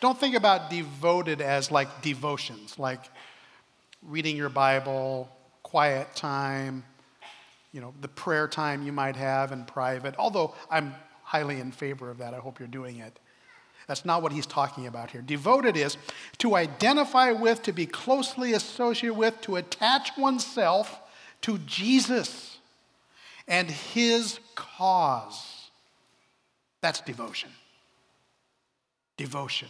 Don't 0.00 0.18
think 0.18 0.34
about 0.34 0.70
devoted 0.70 1.40
as 1.40 1.70
like 1.70 2.02
devotions, 2.02 2.78
like 2.78 3.00
reading 4.02 4.36
your 4.36 4.48
Bible, 4.48 5.28
quiet 5.62 6.14
time, 6.14 6.84
you 7.72 7.80
know, 7.80 7.92
the 8.00 8.08
prayer 8.08 8.46
time 8.46 8.84
you 8.84 8.92
might 8.92 9.16
have 9.16 9.50
in 9.50 9.64
private. 9.64 10.14
Although 10.18 10.54
I'm 10.70 10.94
highly 11.22 11.58
in 11.58 11.72
favor 11.72 12.10
of 12.10 12.18
that, 12.18 12.34
I 12.34 12.38
hope 12.38 12.58
you're 12.58 12.68
doing 12.68 12.98
it. 12.98 13.18
That's 13.86 14.04
not 14.04 14.22
what 14.22 14.32
he's 14.32 14.46
talking 14.46 14.86
about 14.86 15.10
here. 15.10 15.20
Devoted 15.20 15.76
is 15.76 15.96
to 16.38 16.56
identify 16.56 17.32
with, 17.32 17.62
to 17.64 17.72
be 17.72 17.86
closely 17.86 18.52
associated 18.54 19.16
with, 19.16 19.40
to 19.42 19.56
attach 19.56 20.16
oneself 20.16 21.00
to 21.42 21.58
Jesus 21.58 22.58
and 23.46 23.70
his 23.70 24.38
cause. 24.54 25.70
That's 26.80 27.00
devotion. 27.00 27.50
Devotion. 29.16 29.68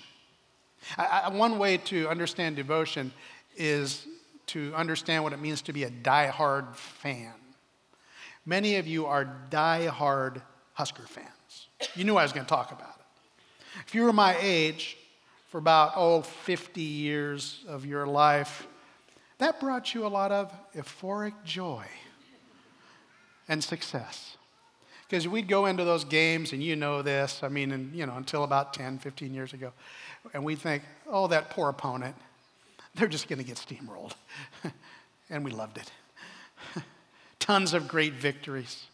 I, 0.97 1.23
I, 1.25 1.29
one 1.31 1.59
way 1.59 1.79
to 1.79 2.09
understand 2.09 2.57
devotion 2.57 3.13
is 3.57 4.07
to 4.47 4.75
understand 4.75 5.25
what 5.25 5.33
it 5.33 5.41
means 5.41 5.63
to 5.63 5.73
be 5.73 5.85
a 5.85 5.91
die-hard 5.91 6.77
fan. 6.77 7.33
Many 8.45 8.77
of 8.77 8.87
you 8.87 9.07
are 9.07 9.25
die-hard 9.51 10.43
Husker 10.75 11.05
fans. 11.05 11.69
You 11.95 12.05
knew 12.05 12.17
I 12.17 12.23
was 12.23 12.33
going 12.33 12.45
to 12.45 12.51
talk 12.51 12.73
about 12.73 12.97
it. 12.99 13.81
If 13.87 13.95
you 13.95 14.03
were 14.03 14.13
my 14.13 14.37
age, 14.41 14.97
for 15.55 15.59
about, 15.59 15.93
oh, 15.95 16.21
50 16.21 16.81
years 16.81 17.65
of 17.69 17.87
your 17.87 18.09
life, 18.09 18.67
that 19.39 19.61
brought 19.61 19.95
you 19.95 20.05
a 20.05 20.09
lot 20.09 20.33
of 20.33 20.53
euphoric 20.75 21.33
joy 21.45 21.85
and 23.47 23.63
success. 23.63 24.37
Because 25.09 25.29
we'd 25.29 25.49
go 25.49 25.67
into 25.67 25.85
those 25.85 26.05
games, 26.05 26.53
and 26.53 26.63
you 26.63 26.77
know 26.77 27.03
this, 27.03 27.43
I 27.43 27.49
mean, 27.49 27.73
and, 27.73 27.95
you 27.95 28.07
know, 28.07 28.17
until 28.17 28.45
about 28.45 28.73
10, 28.73 28.99
15 28.99 29.35
years 29.35 29.53
ago, 29.53 29.73
and 30.33 30.45
we 30.45 30.55
think, 30.55 30.83
oh, 31.07 31.27
that 31.29 31.51
poor 31.51 31.69
opponent, 31.69 32.17
they're 32.95 33.09
just 33.09 33.29
going 33.29 33.39
to 33.39 33.45
get 33.45 33.57
steamrolled. 33.57 34.15
and 35.31 35.45
we 35.45 35.51
loved 35.51 35.79
it. 35.79 35.93
Tons 37.39 37.75
of 37.75 37.87
great 37.87 38.15
victories. 38.15 38.87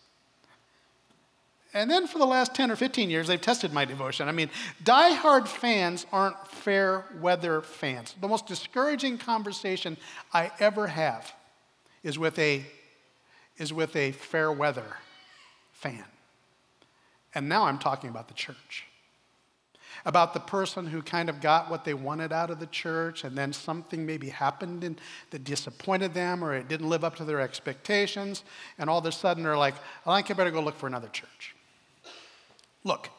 And 1.72 1.88
then 1.88 2.08
for 2.08 2.18
the 2.18 2.26
last 2.26 2.54
10 2.54 2.72
or 2.72 2.76
15 2.76 3.10
years, 3.10 3.28
they've 3.28 3.40
tested 3.40 3.72
my 3.72 3.84
devotion. 3.84 4.28
I 4.28 4.32
mean, 4.32 4.50
die-hard 4.82 5.48
fans 5.48 6.04
aren't 6.10 6.48
fair 6.48 7.04
weather 7.20 7.60
fans. 7.60 8.16
The 8.20 8.26
most 8.26 8.46
discouraging 8.46 9.18
conversation 9.18 9.96
I 10.34 10.50
ever 10.58 10.88
have 10.88 11.32
is 12.02 12.18
with 12.18 12.36
a, 12.40 12.64
is 13.58 13.72
with 13.72 13.94
a 13.94 14.10
fair 14.10 14.50
weather 14.50 14.96
fan. 15.80 16.04
And 17.34 17.48
now 17.48 17.64
I'm 17.64 17.78
talking 17.78 18.10
about 18.10 18.28
the 18.28 18.34
church. 18.34 18.84
About 20.04 20.34
the 20.34 20.40
person 20.40 20.86
who 20.86 21.02
kind 21.02 21.28
of 21.28 21.40
got 21.40 21.70
what 21.70 21.84
they 21.84 21.94
wanted 21.94 22.32
out 22.32 22.50
of 22.50 22.60
the 22.60 22.66
church, 22.66 23.24
and 23.24 23.36
then 23.36 23.52
something 23.52 24.06
maybe 24.06 24.28
happened 24.28 24.84
in, 24.84 24.96
that 25.30 25.44
disappointed 25.44 26.14
them, 26.14 26.44
or 26.44 26.54
it 26.54 26.68
didn't 26.68 26.88
live 26.88 27.04
up 27.04 27.16
to 27.16 27.24
their 27.24 27.40
expectations, 27.40 28.44
and 28.78 28.88
all 28.88 28.98
of 28.98 29.06
a 29.06 29.12
sudden 29.12 29.42
they're 29.42 29.58
like, 29.58 29.74
I 30.06 30.16
think 30.16 30.30
I 30.30 30.34
better 30.34 30.50
go 30.50 30.60
look 30.60 30.76
for 30.76 30.86
another 30.86 31.08
church. 31.08 31.54
Look, 32.84 33.10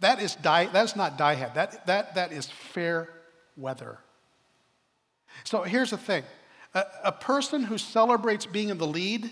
that 0.00 0.20
is, 0.20 0.36
die, 0.36 0.66
that 0.66 0.84
is 0.84 0.96
not 0.96 1.18
die 1.18 1.34
head. 1.34 1.54
That, 1.54 1.86
that, 1.86 2.14
that 2.14 2.32
is 2.32 2.46
fair 2.46 3.08
weather. 3.56 3.98
So 5.42 5.62
here's 5.62 5.90
the 5.90 5.98
thing 5.98 6.24
a, 6.74 6.84
a 7.04 7.12
person 7.12 7.64
who 7.64 7.78
celebrates 7.78 8.46
being 8.46 8.68
in 8.68 8.78
the 8.78 8.86
lead, 8.86 9.30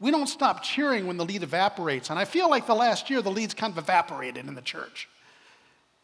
we 0.00 0.10
don't 0.10 0.26
stop 0.26 0.62
cheering 0.62 1.06
when 1.06 1.16
the 1.16 1.24
lead 1.24 1.42
evaporates. 1.42 2.10
And 2.10 2.18
I 2.18 2.24
feel 2.24 2.50
like 2.50 2.66
the 2.66 2.74
last 2.74 3.10
year 3.10 3.22
the 3.22 3.30
lead's 3.30 3.54
kind 3.54 3.72
of 3.72 3.78
evaporated 3.78 4.46
in 4.46 4.54
the 4.54 4.62
church. 4.62 5.08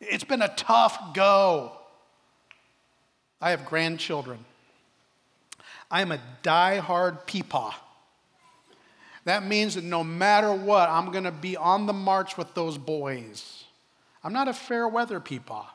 It's 0.01 0.25
been 0.25 0.43
a 0.43 0.49
tough 0.49 1.15
go. 1.15 1.73
I 3.41 3.51
have 3.51 3.67
grandchildren. 3.67 4.45
I 5.91 6.03
am 6.03 6.13
a 6.13 6.21
die-hard 6.43 7.27
peepaw. 7.27 7.75
That 9.25 9.45
means 9.45 9.75
that 9.75 9.85
no 9.85 10.03
matter 10.03 10.53
what, 10.53 10.89
I'm 10.89 11.11
going 11.11 11.25
to 11.25 11.33
be 11.33 11.57
on 11.57 11.87
the 11.87 11.93
march 11.93 12.37
with 12.37 12.55
those 12.55 12.79
boys. 12.79 13.65
I'm 14.23 14.33
not 14.33 14.49
a 14.49 14.53
fair 14.53 14.89
weather 14.89 15.21
peepaw. 15.21 15.67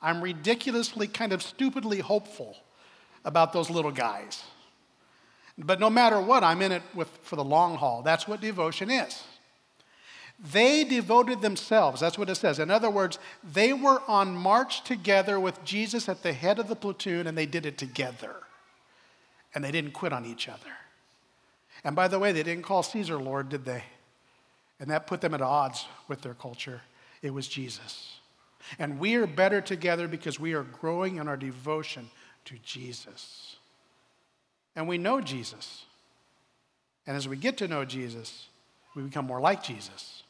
I'm 0.00 0.22
ridiculously, 0.22 1.08
kind 1.08 1.32
of 1.32 1.42
stupidly 1.42 2.00
hopeful 2.00 2.56
about 3.24 3.52
those 3.52 3.70
little 3.70 3.90
guys. 3.90 4.42
But 5.58 5.80
no 5.80 5.88
matter 5.88 6.20
what, 6.20 6.44
I'm 6.44 6.60
in 6.60 6.72
it 6.72 6.82
with, 6.94 7.08
for 7.22 7.36
the 7.36 7.44
long 7.44 7.76
haul. 7.76 8.02
That's 8.02 8.28
what 8.28 8.40
devotion 8.40 8.90
is. 8.90 9.22
They 10.38 10.84
devoted 10.84 11.40
themselves. 11.40 12.00
That's 12.00 12.18
what 12.18 12.28
it 12.28 12.34
says. 12.34 12.58
In 12.58 12.70
other 12.70 12.90
words, 12.90 13.18
they 13.42 13.72
were 13.72 14.02
on 14.06 14.34
march 14.34 14.84
together 14.84 15.40
with 15.40 15.64
Jesus 15.64 16.10
at 16.10 16.22
the 16.22 16.34
head 16.34 16.58
of 16.58 16.68
the 16.68 16.76
platoon, 16.76 17.26
and 17.26 17.38
they 17.38 17.46
did 17.46 17.64
it 17.64 17.78
together. 17.78 18.36
And 19.54 19.64
they 19.64 19.70
didn't 19.70 19.92
quit 19.92 20.12
on 20.12 20.26
each 20.26 20.48
other. 20.48 20.60
And 21.84 21.96
by 21.96 22.08
the 22.08 22.18
way, 22.18 22.32
they 22.32 22.42
didn't 22.42 22.64
call 22.64 22.82
Caesar 22.82 23.16
Lord, 23.16 23.48
did 23.48 23.64
they? 23.64 23.84
And 24.78 24.90
that 24.90 25.06
put 25.06 25.22
them 25.22 25.32
at 25.32 25.40
odds 25.40 25.86
with 26.06 26.20
their 26.20 26.34
culture. 26.34 26.82
It 27.22 27.32
was 27.32 27.48
Jesus. 27.48 28.18
And 28.78 28.98
we 28.98 29.14
are 29.14 29.26
better 29.26 29.62
together 29.62 30.06
because 30.06 30.38
we 30.38 30.52
are 30.52 30.64
growing 30.64 31.16
in 31.16 31.28
our 31.28 31.36
devotion 31.36 32.10
to 32.44 32.56
Jesus. 32.62 33.56
And 34.76 34.86
we 34.86 34.98
know 34.98 35.20
Jesus. 35.20 35.84
And 37.06 37.16
as 37.16 37.26
we 37.26 37.36
get 37.36 37.56
to 37.58 37.68
know 37.68 37.84
Jesus, 37.84 38.46
we 38.94 39.02
become 39.02 39.26
more 39.26 39.40
like 39.40 39.62
Jesus. 39.62 40.22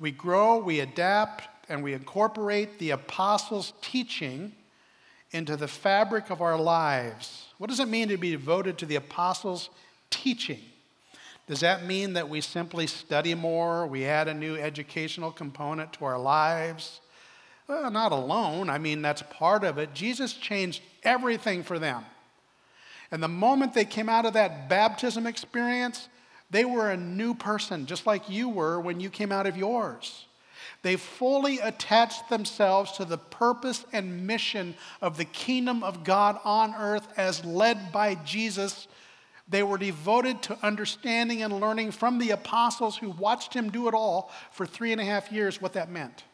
We 0.00 0.10
grow, 0.10 0.58
we 0.58 0.80
adapt, 0.80 1.48
and 1.68 1.84
we 1.84 1.92
incorporate 1.92 2.78
the 2.78 2.90
apostles' 2.90 3.72
teaching 3.82 4.52
into 5.30 5.56
the 5.56 5.68
fabric 5.68 6.30
of 6.30 6.40
our 6.40 6.58
lives. 6.58 7.46
What 7.58 7.68
does 7.68 7.80
it 7.80 7.88
mean 7.88 8.08
to 8.08 8.16
be 8.16 8.30
devoted 8.30 8.78
to 8.78 8.86
the 8.86 8.96
apostles' 8.96 9.70
teaching. 10.10 10.60
Does 11.46 11.60
that 11.60 11.84
mean 11.84 12.14
that 12.14 12.28
we 12.28 12.40
simply 12.40 12.86
study 12.86 13.34
more? 13.34 13.86
We 13.86 14.04
add 14.04 14.28
a 14.28 14.34
new 14.34 14.56
educational 14.56 15.30
component 15.30 15.92
to 15.94 16.04
our 16.04 16.18
lives? 16.18 17.00
Well, 17.68 17.90
not 17.90 18.12
alone. 18.12 18.68
I 18.68 18.78
mean, 18.78 19.02
that's 19.02 19.22
part 19.22 19.62
of 19.62 19.78
it. 19.78 19.94
Jesus 19.94 20.32
changed 20.32 20.82
everything 21.02 21.62
for 21.62 21.78
them. 21.78 22.04
And 23.10 23.22
the 23.22 23.28
moment 23.28 23.74
they 23.74 23.84
came 23.84 24.08
out 24.08 24.26
of 24.26 24.34
that 24.34 24.68
baptism 24.68 25.26
experience, 25.26 26.08
they 26.50 26.64
were 26.64 26.90
a 26.90 26.96
new 26.96 27.34
person, 27.34 27.86
just 27.86 28.06
like 28.06 28.28
you 28.28 28.48
were 28.48 28.80
when 28.80 29.00
you 29.00 29.10
came 29.10 29.32
out 29.32 29.46
of 29.46 29.56
yours. 29.56 30.26
They 30.82 30.96
fully 30.96 31.58
attached 31.58 32.28
themselves 32.28 32.92
to 32.92 33.04
the 33.04 33.18
purpose 33.18 33.84
and 33.92 34.26
mission 34.26 34.74
of 35.00 35.16
the 35.16 35.24
kingdom 35.24 35.82
of 35.82 36.04
God 36.04 36.38
on 36.44 36.74
earth 36.74 37.06
as 37.16 37.44
led 37.44 37.92
by 37.92 38.14
Jesus 38.16 38.86
they 39.48 39.62
were 39.62 39.78
devoted 39.78 40.42
to 40.42 40.58
understanding 40.62 41.42
and 41.42 41.60
learning 41.60 41.92
from 41.92 42.18
the 42.18 42.30
apostles 42.30 42.96
who 42.96 43.10
watched 43.10 43.54
him 43.54 43.70
do 43.70 43.86
it 43.88 43.94
all 43.94 44.32
for 44.50 44.66
three 44.66 44.92
and 44.92 45.00
a 45.00 45.04
half 45.04 45.30
years 45.30 45.62
what 45.62 45.74
that 45.74 45.90
meant. 45.90 46.24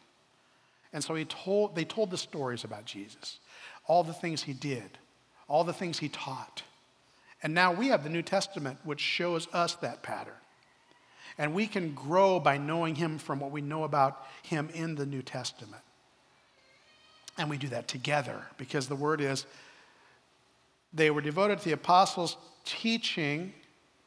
And 0.93 1.05
so 1.05 1.15
he 1.15 1.25
told, 1.25 1.75
they 1.75 1.85
told 1.85 2.11
the 2.11 2.19
stories 2.19 2.65
about 2.65 2.85
Jesus, 2.85 3.39
all 3.87 4.03
the 4.03 4.13
things 4.13 4.43
he 4.43 4.53
did, 4.55 4.99
all 5.53 5.65
the 5.65 5.73
things 5.73 5.99
he 5.99 6.09
taught. 6.09 6.63
And 7.43 7.53
now 7.53 7.75
we 7.75 7.89
have 7.89 8.05
the 8.05 8.09
New 8.09 8.23
Testament, 8.23 8.79
which 8.85 9.01
shows 9.01 9.49
us 9.53 9.75
that 9.77 10.03
pattern. 10.03 10.33
And 11.37 11.53
we 11.53 11.67
can 11.67 11.93
grow 11.93 12.41
by 12.41 12.57
knowing 12.57 12.95
him 12.95 13.19
from 13.19 13.39
what 13.39 13.51
we 13.51 13.61
know 13.61 13.85
about 13.85 14.27
him 14.43 14.71
in 14.73 14.95
the 14.95 15.05
New 15.05 15.21
Testament. 15.21 15.83
And 17.37 17.51
we 17.51 17.59
do 17.59 17.69
that 17.69 17.87
together 17.87 18.47
because 18.57 18.89
the 18.89 18.97
word 18.97 19.21
is 19.21 19.45
they 20.95 21.11
were 21.11 21.21
devoted 21.21 21.59
to 21.59 21.65
the 21.67 21.73
apostles' 21.73 22.39
teaching 22.65 23.53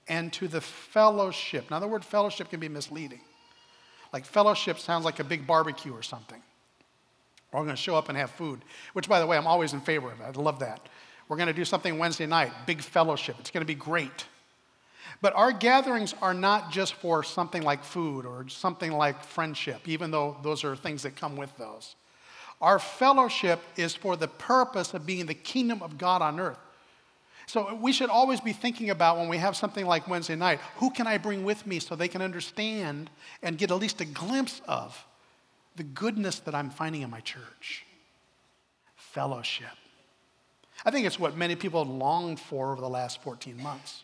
and 0.08 0.34
to 0.34 0.48
the 0.48 0.62
fellowship. 0.62 1.70
Now, 1.70 1.80
the 1.80 1.88
word 1.88 2.04
fellowship 2.04 2.50
can 2.50 2.60
be 2.60 2.70
misleading. 2.70 3.22
Like, 4.12 4.26
fellowship 4.26 4.80
sounds 4.80 5.06
like 5.06 5.20
a 5.20 5.24
big 5.24 5.46
barbecue 5.46 5.94
or 5.94 6.02
something. 6.02 6.42
Or 7.52 7.60
we're 7.60 7.66
going 7.66 7.76
to 7.76 7.82
show 7.82 7.96
up 7.96 8.10
and 8.10 8.18
have 8.18 8.32
food, 8.32 8.62
which, 8.94 9.08
by 9.08 9.20
the 9.20 9.28
way, 9.28 9.38
I'm 9.38 9.48
always 9.48 9.74
in 9.74 9.82
favor 9.82 10.12
of. 10.12 10.22
I 10.22 10.32
love 10.32 10.60
that. 10.60 10.90
We're 11.28 11.38
going 11.38 11.48
to 11.48 11.54
do 11.54 11.66
something 11.66 11.98
Wednesday 11.98 12.26
night, 12.26 12.52
big 12.66 12.82
fellowship. 12.82 13.38
It's 13.40 13.52
going 13.52 13.62
to 13.62 13.68
be 13.68 13.76
great. 13.76 14.26
But 15.22 15.36
our 15.36 15.52
gatherings 15.52 16.14
are 16.22 16.34
not 16.34 16.72
just 16.72 16.94
for 16.96 17.24
something 17.24 17.64
like 17.64 17.84
food 17.84 18.26
or 18.26 18.48
something 18.50 18.92
like 18.92 19.24
friendship, 19.24 19.88
even 19.88 20.12
though 20.12 20.38
those 20.44 20.64
are 20.64 20.76
things 20.76 21.04
that 21.04 21.16
come 21.16 21.36
with 21.36 21.56
those. 21.58 21.96
Our 22.62 22.80
fellowship 22.80 23.60
is 23.76 23.96
for 23.96 24.16
the 24.16 24.28
purpose 24.28 24.94
of 24.94 25.06
being 25.06 25.26
the 25.26 25.34
kingdom 25.34 25.82
of 25.82 25.98
God 25.98 26.22
on 26.22 26.40
earth. 26.40 26.60
So 27.48 27.76
we 27.76 27.92
should 27.92 28.10
always 28.10 28.42
be 28.42 28.54
thinking 28.54 28.90
about 28.90 29.18
when 29.18 29.30
we 29.30 29.38
have 29.38 29.56
something 29.56 29.86
like 29.86 30.08
Wednesday 30.08 30.36
night 30.36 30.60
who 30.78 30.90
can 30.90 31.06
I 31.06 31.18
bring 31.18 31.44
with 31.44 31.68
me 31.68 31.80
so 31.80 31.96
they 31.96 32.08
can 32.08 32.22
understand 32.22 33.10
and 33.44 33.58
get 33.58 33.72
at 33.72 33.78
least 33.78 34.02
a 34.02 34.06
glimpse 34.06 34.62
of 34.68 35.06
the 35.76 35.84
goodness 35.84 36.40
that 36.40 36.56
I'm 36.56 36.70
finding 36.70 37.02
in 37.04 37.10
my 37.10 37.20
church? 37.20 37.86
Fellowship. 38.96 39.68
I 40.84 40.92
think 40.92 41.06
it's 41.06 41.20
what 41.20 41.38
many 41.38 41.56
people 41.56 41.84
have 41.84 41.94
longed 41.94 42.40
for 42.40 42.72
over 42.72 42.82
the 42.82 42.90
last 42.90 43.22
14 43.24 43.62
months. 43.62 44.04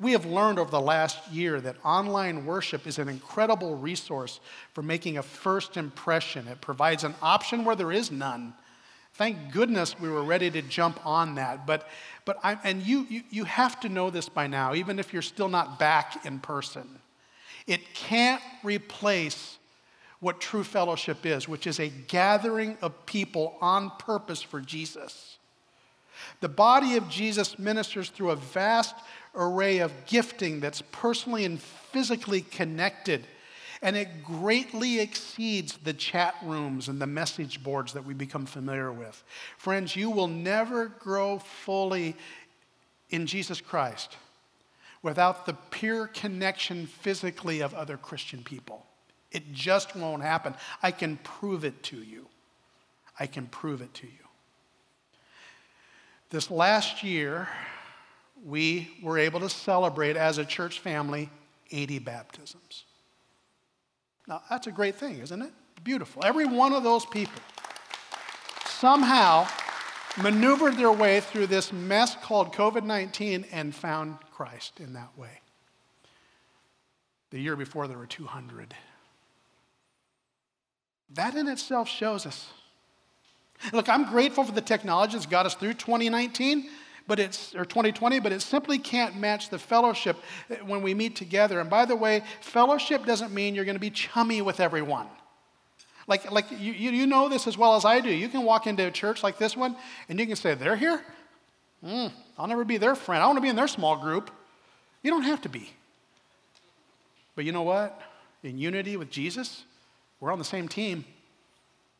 We 0.00 0.12
have 0.12 0.24
learned 0.24 0.58
over 0.58 0.70
the 0.70 0.80
last 0.80 1.30
year 1.30 1.60
that 1.60 1.76
online 1.84 2.46
worship 2.46 2.86
is 2.86 2.98
an 2.98 3.08
incredible 3.08 3.76
resource 3.76 4.40
for 4.72 4.82
making 4.82 5.18
a 5.18 5.22
first 5.22 5.76
impression. 5.76 6.48
It 6.48 6.60
provides 6.60 7.04
an 7.04 7.14
option 7.22 7.64
where 7.64 7.76
there 7.76 7.92
is 7.92 8.10
none. 8.10 8.54
Thank 9.12 9.52
goodness 9.52 9.98
we 10.00 10.08
were 10.08 10.24
ready 10.24 10.50
to 10.50 10.62
jump 10.62 11.04
on 11.06 11.36
that. 11.36 11.66
But 11.66 11.88
but 12.24 12.38
I, 12.42 12.58
and 12.64 12.82
you, 12.82 13.06
you, 13.08 13.22
you 13.30 13.44
have 13.44 13.80
to 13.80 13.88
know 13.88 14.10
this 14.10 14.28
by 14.28 14.46
now, 14.46 14.74
even 14.74 14.98
if 14.98 15.12
you're 15.12 15.22
still 15.22 15.48
not 15.48 15.78
back 15.78 16.24
in 16.24 16.38
person. 16.38 16.88
It 17.66 17.94
can't 17.94 18.42
replace 18.62 19.58
what 20.20 20.40
true 20.40 20.64
fellowship 20.64 21.26
is, 21.26 21.48
which 21.48 21.66
is 21.66 21.80
a 21.80 21.88
gathering 21.88 22.78
of 22.80 23.04
people 23.04 23.56
on 23.60 23.90
purpose 23.98 24.40
for 24.42 24.60
Jesus. 24.60 25.33
The 26.40 26.48
body 26.48 26.96
of 26.96 27.08
Jesus 27.08 27.58
ministers 27.58 28.10
through 28.10 28.30
a 28.30 28.36
vast 28.36 28.94
array 29.34 29.78
of 29.78 29.92
gifting 30.06 30.60
that's 30.60 30.82
personally 30.92 31.44
and 31.44 31.60
physically 31.60 32.42
connected 32.42 33.26
and 33.84 33.98
it 33.98 34.24
greatly 34.24 34.98
exceeds 35.00 35.76
the 35.76 35.92
chat 35.92 36.34
rooms 36.42 36.88
and 36.88 36.98
the 37.02 37.06
message 37.06 37.62
boards 37.62 37.92
that 37.92 38.06
we 38.06 38.14
become 38.14 38.46
familiar 38.46 38.90
with. 38.90 39.22
Friends, 39.58 39.94
you 39.94 40.08
will 40.08 40.26
never 40.26 40.86
grow 40.86 41.38
fully 41.38 42.16
in 43.10 43.26
Jesus 43.26 43.60
Christ 43.60 44.16
without 45.02 45.44
the 45.44 45.52
pure 45.70 46.06
connection 46.06 46.86
physically 46.86 47.60
of 47.60 47.74
other 47.74 47.98
Christian 47.98 48.42
people. 48.42 48.86
It 49.30 49.52
just 49.52 49.94
won't 49.94 50.22
happen. 50.22 50.54
I 50.82 50.90
can 50.90 51.18
prove 51.18 51.62
it 51.62 51.82
to 51.84 51.98
you. 51.98 52.26
I 53.20 53.26
can 53.26 53.46
prove 53.46 53.82
it 53.82 53.92
to 53.94 54.06
you. 54.06 54.23
This 56.34 56.50
last 56.50 57.04
year, 57.04 57.46
we 58.44 58.90
were 59.00 59.20
able 59.20 59.38
to 59.38 59.48
celebrate 59.48 60.16
as 60.16 60.36
a 60.36 60.44
church 60.44 60.80
family 60.80 61.30
80 61.70 62.00
baptisms. 62.00 62.82
Now, 64.26 64.42
that's 64.50 64.66
a 64.66 64.72
great 64.72 64.96
thing, 64.96 65.20
isn't 65.20 65.40
it? 65.40 65.52
Beautiful. 65.84 66.24
Every 66.24 66.44
one 66.44 66.72
of 66.72 66.82
those 66.82 67.06
people 67.06 67.40
somehow 68.66 69.46
maneuvered 70.20 70.76
their 70.76 70.90
way 70.90 71.20
through 71.20 71.46
this 71.46 71.72
mess 71.72 72.16
called 72.16 72.52
COVID 72.52 72.82
19 72.82 73.46
and 73.52 73.72
found 73.72 74.16
Christ 74.32 74.80
in 74.80 74.94
that 74.94 75.16
way. 75.16 75.40
The 77.30 77.38
year 77.38 77.54
before, 77.54 77.86
there 77.86 77.96
were 77.96 78.06
200. 78.06 78.74
That 81.10 81.36
in 81.36 81.46
itself 81.46 81.88
shows 81.88 82.26
us. 82.26 82.48
Look, 83.72 83.88
I'm 83.88 84.04
grateful 84.04 84.44
for 84.44 84.52
the 84.52 84.60
technology 84.60 85.14
that's 85.14 85.26
got 85.26 85.46
us 85.46 85.54
through 85.54 85.74
2019 85.74 86.68
but 87.06 87.20
it's 87.20 87.54
or 87.54 87.66
2020 87.66 88.18
but 88.20 88.32
it 88.32 88.40
simply 88.40 88.78
can't 88.78 89.14
match 89.14 89.50
the 89.50 89.58
fellowship 89.58 90.16
when 90.64 90.80
we 90.80 90.94
meet 90.94 91.14
together 91.14 91.60
and 91.60 91.68
by 91.68 91.84
the 91.84 91.94
way 91.94 92.22
fellowship 92.40 93.04
doesn't 93.04 93.30
mean 93.30 93.54
you're 93.54 93.66
going 93.66 93.76
to 93.76 93.80
be 93.80 93.90
chummy 93.90 94.40
with 94.40 94.58
everyone 94.58 95.06
like, 96.06 96.30
like 96.30 96.50
you, 96.50 96.72
you 96.72 97.06
know 97.06 97.28
this 97.28 97.46
as 97.46 97.56
well 97.56 97.76
as 97.76 97.84
I 97.84 98.00
do. 98.00 98.10
You 98.10 98.28
can 98.28 98.42
walk 98.42 98.66
into 98.66 98.86
a 98.86 98.90
church 98.90 99.22
like 99.22 99.38
this 99.38 99.56
one 99.56 99.76
and 100.08 100.18
you 100.18 100.26
can 100.26 100.36
say, 100.36 100.54
They're 100.54 100.76
here? 100.76 101.02
Mm, 101.84 102.12
I'll 102.38 102.46
never 102.46 102.64
be 102.64 102.76
their 102.76 102.94
friend. 102.94 103.22
I 103.22 103.26
want 103.26 103.36
to 103.36 103.42
be 103.42 103.48
in 103.48 103.56
their 103.56 103.68
small 103.68 103.96
group. 103.96 104.30
You 105.02 105.10
don't 105.10 105.22
have 105.22 105.42
to 105.42 105.48
be. 105.48 105.70
But 107.36 107.44
you 107.44 107.52
know 107.52 107.62
what? 107.62 108.00
In 108.42 108.58
unity 108.58 108.96
with 108.96 109.10
Jesus, 109.10 109.64
we're 110.20 110.32
on 110.32 110.38
the 110.38 110.44
same 110.44 110.68
team. 110.68 111.04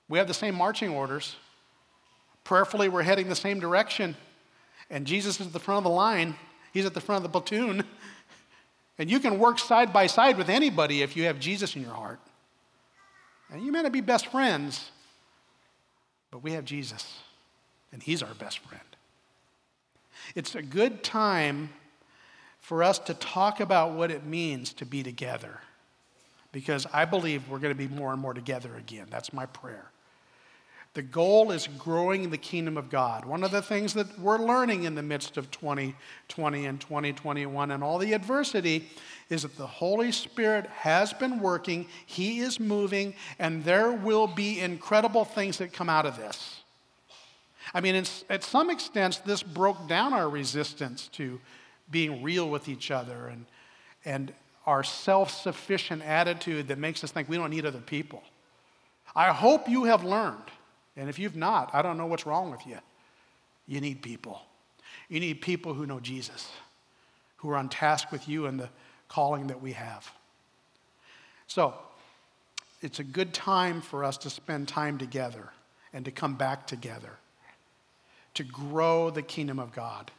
We 0.09 0.19
have 0.19 0.29
the 0.29 0.35
same 0.35 0.55
marching 0.55 0.91
orders. 0.91 1.37
Prayerfully, 2.45 2.89
we're 2.89 3.03
heading 3.03 3.29
the 3.29 3.35
same 3.35 3.59
direction. 3.59 4.17
And 4.91 5.07
Jesus 5.07 5.41
is 5.41 5.49
at 5.49 5.53
the 5.53 5.59
front 5.59 5.79
of 5.79 5.85
the 5.85 5.97
line, 5.97 6.37
He's 6.73 6.87
at 6.87 6.95
the 6.95 7.01
front 7.01 7.25
of 7.25 7.33
the 7.33 7.41
platoon. 7.41 7.85
And 8.99 9.11
you 9.11 9.19
can 9.19 9.39
work 9.39 9.59
side 9.59 9.93
by 9.93 10.07
side 10.07 10.39
with 10.39 10.49
anybody 10.49 11.03
if 11.03 11.17
you 11.17 11.25
have 11.25 11.41
Jesus 11.41 11.75
in 11.75 11.83
your 11.83 11.95
heart. 11.95 12.21
And 13.51 13.65
you 13.65 13.73
may 13.73 13.83
not 13.83 13.93
be 13.93 14.01
best 14.01 14.29
friends, 14.29 14.91
but 16.31 16.43
we 16.43 16.53
have 16.53 16.65
Jesus, 16.65 17.19
and 17.93 18.03
He's 18.03 18.23
our 18.23 18.35
best 18.35 18.59
friend. 18.61 18.85
It's 20.35 20.55
a 20.55 20.63
good 20.63 21.03
time 21.03 21.71
for 22.61 22.83
us 22.83 22.99
to 23.01 23.15
talk 23.15 23.61
about 23.61 23.93
what 23.93 24.11
it 24.11 24.25
means 24.25 24.73
to 24.75 24.87
be 24.87 25.03
together 25.03 25.61
because 26.51 26.87
I 26.93 27.05
believe 27.05 27.49
we're 27.49 27.59
going 27.59 27.77
to 27.77 27.89
be 27.89 27.93
more 27.93 28.13
and 28.13 28.23
more 28.23 28.33
together 28.33 28.75
again. 28.77 29.09
That's 29.11 29.33
my 29.33 29.47
prayer. 29.47 29.91
The 30.95 31.03
goal 31.03 31.51
is 31.51 31.67
growing 31.77 32.31
the 32.31 32.39
kingdom 32.39 32.77
of 32.77 32.89
God. 32.89 33.25
One 33.25 33.43
of 33.43 33.51
the 33.51 33.63
things 33.63 33.95
that 33.95 34.17
we're 34.17 34.39
learning 34.39 34.85
in 34.85 34.95
the 34.95 35.03
midst 35.03 35.37
of 35.37 35.51
2020 35.51 36.67
and 36.67 36.81
2021 36.81 37.73
and 37.73 37.83
all 37.83 37.99
the 37.99 38.13
adversity 38.13 38.89
is 39.29 39.43
that 39.43 39.57
the 39.57 39.67
Holy 39.67 40.13
Spirit 40.13 40.67
has 40.67 41.13
been 41.13 41.41
working, 41.41 41.87
He 42.07 42.39
is 42.39 42.61
moving, 42.61 43.15
and 43.41 43.65
there 43.65 43.91
will 43.91 44.29
be 44.29 44.61
incredible 44.61 45.25
things 45.25 45.59
that 45.59 45.73
come 45.73 45.91
out 45.91 46.07
of 46.07 46.17
this. 46.17 46.63
I 47.73 47.81
mean, 47.81 48.05
at 48.31 48.45
some 48.45 48.71
extent, 48.71 49.21
this 49.27 49.43
broke 49.43 49.89
down 49.89 50.13
our 50.13 50.29
resistance 50.29 51.09
to 51.15 51.41
being 51.91 52.23
real 52.23 52.49
with 52.49 52.69
each 52.69 52.93
other 52.93 53.27
and, 53.27 53.47
and 54.05 54.33
our 54.65 54.85
self 54.85 55.33
sufficient 55.33 56.03
attitude 56.05 56.69
that 56.69 56.79
makes 56.79 57.03
us 57.03 57.11
think 57.11 57.29
we 57.29 57.37
don't 57.37 57.51
need 57.51 57.67
other 57.67 57.81
people. 57.81 58.23
I 59.17 59.33
hope 59.33 59.69
you 59.69 59.85
have 59.85 60.05
learned 60.05 60.43
and 60.97 61.09
if 61.09 61.19
you've 61.19 61.37
not, 61.37 61.75
I 61.75 61.83
don't 61.83 61.99
know 61.99 62.07
what's 62.07 62.27
wrong 62.27 62.51
with 62.51 62.67
you. 62.67 62.79
You 63.67 63.81
need 63.81 64.03
people. 64.03 64.41
You 65.09 65.21
need 65.21 65.41
people 65.41 65.75
who 65.75 65.87
know 65.87 66.01
Jesus, 66.01 66.51
who 67.37 67.51
are 67.51 67.57
on 67.57 67.69
task 67.69 68.13
with 68.13 68.29
you 68.29 68.47
and 68.47 68.59
the 68.59 68.69
calling 69.09 69.49
that 69.49 69.61
we 69.61 69.73
have. 69.73 70.11
So, 71.47 71.75
it's 72.81 72.99
a 72.99 73.05
good 73.05 73.33
time 73.33 73.81
for 73.81 74.05
us 74.05 74.19
to 74.19 74.31
spend 74.31 74.69
time 74.69 74.99
together 74.99 75.51
and 75.93 76.05
to 76.05 76.11
come 76.11 76.35
back 76.35 76.67
together 76.67 77.19
to 78.35 78.45
grow 78.45 79.11
the 79.11 79.23
kingdom 79.23 79.59
of 79.59 79.73
God. 79.73 80.11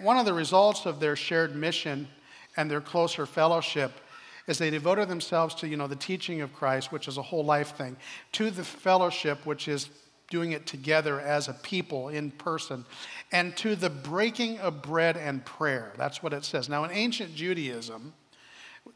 One 0.00 0.16
of 0.16 0.26
the 0.26 0.32
results 0.32 0.86
of 0.86 1.00
their 1.00 1.16
shared 1.16 1.54
mission 1.54 2.08
and 2.56 2.70
their 2.70 2.80
closer 2.80 3.26
fellowship 3.26 3.92
as 4.48 4.58
they 4.58 4.70
devoted 4.70 5.08
themselves 5.08 5.54
to, 5.56 5.68
you 5.68 5.76
know, 5.76 5.86
the 5.86 5.96
teaching 5.96 6.40
of 6.40 6.52
Christ, 6.52 6.92
which 6.92 7.08
is 7.08 7.16
a 7.16 7.22
whole 7.22 7.44
life 7.44 7.76
thing, 7.76 7.96
to 8.32 8.50
the 8.50 8.64
fellowship, 8.64 9.46
which 9.46 9.68
is 9.68 9.88
doing 10.30 10.52
it 10.52 10.66
together 10.66 11.20
as 11.20 11.48
a 11.48 11.52
people 11.52 12.08
in 12.08 12.30
person, 12.30 12.84
and 13.30 13.56
to 13.56 13.76
the 13.76 13.90
breaking 13.90 14.58
of 14.58 14.82
bread 14.82 15.16
and 15.16 15.44
prayer. 15.44 15.92
That's 15.96 16.22
what 16.22 16.32
it 16.32 16.44
says. 16.44 16.68
Now, 16.68 16.84
in 16.84 16.90
ancient 16.90 17.34
Judaism, 17.34 18.14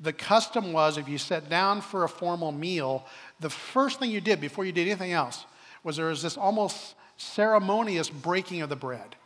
the 0.01 0.13
custom 0.13 0.73
was 0.73 0.99
if 0.99 1.09
you 1.09 1.19
sat 1.19 1.49
down 1.49 1.81
for 1.81 2.05
a 2.05 2.09
formal 2.09 2.53
meal, 2.53 3.07
the 3.39 3.51
first 3.51 4.01
thing 4.01 4.11
you 4.11 4.21
did 4.21 4.41
before 4.41 4.65
you 4.65 4.73
did 4.73 4.89
anything 4.89 5.13
else 5.13 5.45
was 5.85 5.97
there 5.97 6.07
was 6.07 6.23
this 6.23 6.37
almost 6.37 6.95
ceremonious 7.17 8.11
breaking 8.11 8.63
of 8.63 8.69
the 8.69 8.77
bread. 8.77 9.17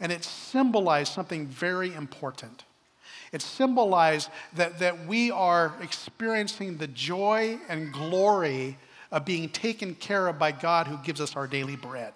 And 0.00 0.10
it 0.10 0.24
symbolized 0.24 1.12
something 1.12 1.46
very 1.46 1.92
important. 1.92 2.64
It 3.32 3.42
symbolized 3.42 4.30
that, 4.54 4.78
that 4.78 5.06
we 5.06 5.30
are 5.30 5.74
experiencing 5.80 6.76
the 6.76 6.86
joy 6.86 7.58
and 7.68 7.92
glory 7.92 8.76
of 9.10 9.24
being 9.24 9.48
taken 9.48 9.94
care 9.94 10.28
of 10.28 10.38
by 10.38 10.52
God 10.52 10.86
who 10.86 10.98
gives 10.98 11.20
us 11.20 11.34
our 11.34 11.46
daily 11.46 11.76
bread. 11.76 12.12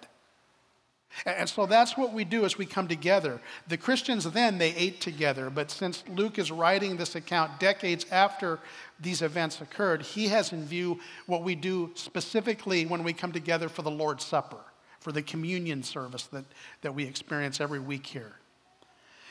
And 1.25 1.49
so 1.49 1.65
that's 1.65 1.97
what 1.97 2.13
we 2.13 2.23
do 2.25 2.45
as 2.45 2.57
we 2.57 2.65
come 2.65 2.87
together. 2.87 3.41
The 3.67 3.77
Christians 3.77 4.29
then, 4.31 4.57
they 4.59 4.75
ate 4.75 5.01
together, 5.01 5.49
but 5.49 5.71
since 5.71 6.03
Luke 6.09 6.37
is 6.37 6.51
writing 6.51 6.95
this 6.95 7.15
account 7.15 7.59
decades 7.59 8.05
after 8.11 8.59
these 8.99 9.23
events 9.23 9.59
occurred, 9.61 10.03
he 10.03 10.27
has 10.27 10.51
in 10.51 10.63
view 10.65 10.99
what 11.25 11.43
we 11.43 11.55
do 11.55 11.91
specifically 11.95 12.85
when 12.85 13.03
we 13.03 13.13
come 13.13 13.31
together 13.31 13.69
for 13.69 13.81
the 13.81 13.91
Lord's 13.91 14.25
Supper, 14.25 14.61
for 14.99 15.11
the 15.11 15.23
communion 15.23 15.81
service 15.81 16.23
that, 16.27 16.45
that 16.81 16.93
we 16.93 17.05
experience 17.05 17.59
every 17.59 17.79
week 17.79 18.05
here. 18.05 18.33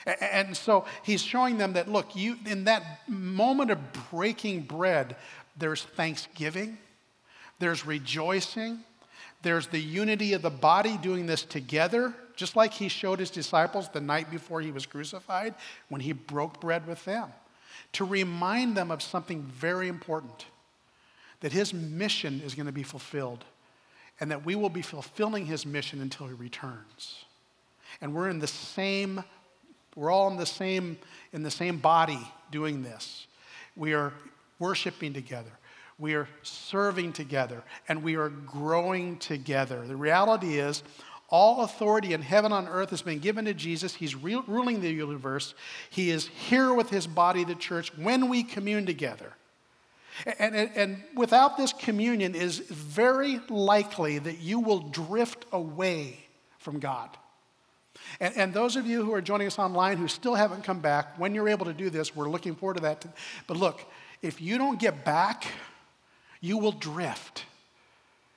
And 0.06 0.56
so 0.56 0.84
he's 1.02 1.22
showing 1.22 1.58
them 1.58 1.72
that, 1.72 1.88
look, 1.88 2.14
you, 2.14 2.36
in 2.46 2.64
that 2.64 3.08
moment 3.08 3.70
of 3.70 3.78
breaking 4.10 4.62
bread, 4.62 5.16
there's 5.56 5.82
thanksgiving, 5.82 6.78
there's 7.58 7.84
rejoicing, 7.84 8.80
there's 9.42 9.66
the 9.66 9.80
unity 9.80 10.32
of 10.32 10.42
the 10.42 10.50
body 10.50 10.96
doing 10.96 11.26
this 11.26 11.42
together, 11.42 12.14
just 12.36 12.54
like 12.54 12.72
he 12.72 12.88
showed 12.88 13.18
his 13.18 13.30
disciples 13.30 13.88
the 13.88 14.00
night 14.00 14.30
before 14.30 14.60
he 14.60 14.70
was 14.70 14.86
crucified 14.86 15.54
when 15.88 16.00
he 16.00 16.12
broke 16.12 16.60
bread 16.60 16.86
with 16.86 17.04
them, 17.04 17.32
to 17.92 18.04
remind 18.04 18.76
them 18.76 18.90
of 18.90 19.02
something 19.02 19.42
very 19.42 19.88
important 19.88 20.46
that 21.40 21.52
his 21.52 21.74
mission 21.74 22.40
is 22.44 22.54
going 22.54 22.66
to 22.66 22.72
be 22.72 22.82
fulfilled 22.82 23.44
and 24.20 24.30
that 24.30 24.44
we 24.44 24.54
will 24.54 24.70
be 24.70 24.82
fulfilling 24.82 25.46
his 25.46 25.66
mission 25.66 26.00
until 26.00 26.26
he 26.26 26.34
returns. 26.34 27.24
And 28.00 28.14
we're 28.14 28.28
in 28.28 28.38
the 28.38 28.46
same 28.46 29.22
we're 29.96 30.12
all 30.12 30.28
in 30.30 30.37
the 30.37 30.46
same, 30.46 30.98
in 31.32 31.42
the 31.42 31.50
same 31.50 31.78
body 31.78 32.20
doing 32.52 32.82
this. 32.82 33.26
We 33.74 33.94
are 33.94 34.12
worshiping 34.59 35.12
together. 35.12 35.50
We 35.98 36.14
are 36.14 36.28
serving 36.42 37.14
together 37.14 37.64
and 37.88 38.02
we 38.02 38.16
are 38.16 38.28
growing 38.28 39.18
together. 39.18 39.87
The 39.87 39.96
reality 39.96 40.59
is, 40.59 40.82
all 41.28 41.62
authority 41.62 42.12
in 42.12 42.22
heaven 42.22 42.52
and 42.52 42.68
on 42.68 42.72
earth 42.72 42.90
has 42.90 43.02
been 43.02 43.18
given 43.18 43.46
to 43.46 43.54
Jesus. 43.54 43.94
He's 43.94 44.14
re- 44.14 44.40
ruling 44.46 44.80
the 44.80 44.90
universe. 44.90 45.54
He 45.90 46.11
is 46.11 46.28
here 46.28 46.72
with 46.72 46.88
his 46.88 47.09
body, 47.09 47.42
the 47.42 47.56
church, 47.56 47.96
when 47.98 48.28
we 48.28 48.44
commune 48.44 48.87
together. 48.87 49.32
And, 50.38 50.54
and, 50.54 50.70
and 50.76 51.02
without 51.14 51.56
this 51.56 51.72
communion, 51.72 52.35
it 52.35 52.42
is 52.42 52.59
very 52.59 53.40
likely 53.48 54.18
that 54.20 54.38
you 54.38 54.61
will 54.61 54.78
drift 54.78 55.46
away 55.50 56.20
from 56.59 56.78
God. 56.78 57.11
And, 58.20 58.36
and, 58.36 58.54
those 58.54 58.76
of 58.76 58.86
you 58.86 59.04
who 59.04 59.12
are 59.12 59.20
joining 59.20 59.46
us 59.46 59.58
online 59.58 59.96
who 59.96 60.08
still 60.08 60.34
haven't 60.34 60.64
come 60.64 60.80
back, 60.80 61.18
when 61.18 61.34
you're 61.34 61.48
able 61.48 61.66
to 61.66 61.72
do 61.72 61.90
this, 61.90 62.14
we're 62.14 62.28
looking 62.28 62.54
forward 62.54 62.74
to 62.74 62.82
that. 62.82 63.04
But 63.46 63.56
look, 63.56 63.80
if 64.22 64.40
you 64.40 64.58
don't 64.58 64.78
get 64.78 65.04
back, 65.04 65.46
you 66.40 66.58
will 66.58 66.72
drift. 66.72 67.44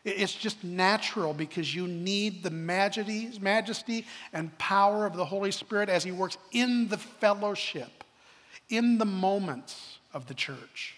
It's 0.03 0.33
just 0.33 0.63
natural 0.63 1.33
because 1.33 1.73
you 1.73 1.87
need 1.87 2.41
the 2.41 2.49
majesty, 2.49 3.31
majesty 3.39 4.05
and 4.33 4.57
power 4.57 5.05
of 5.05 5.15
the 5.15 5.25
Holy 5.25 5.51
Spirit 5.51 5.89
as 5.89 6.03
He 6.03 6.11
works 6.11 6.37
in 6.51 6.87
the 6.87 6.97
fellowship, 6.97 8.03
in 8.69 8.97
the 8.97 9.05
moments 9.05 9.99
of 10.13 10.27
the 10.27 10.33
church. 10.33 10.95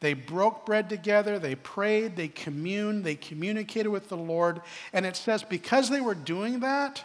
They 0.00 0.12
broke 0.12 0.66
bread 0.66 0.90
together, 0.90 1.38
they 1.38 1.54
prayed, 1.54 2.16
they 2.16 2.28
communed, 2.28 3.04
they 3.04 3.14
communicated 3.14 3.88
with 3.88 4.08
the 4.08 4.16
Lord. 4.16 4.60
And 4.92 5.06
it 5.06 5.16
says, 5.16 5.42
because 5.42 5.88
they 5.88 6.02
were 6.02 6.14
doing 6.14 6.60
that, 6.60 7.04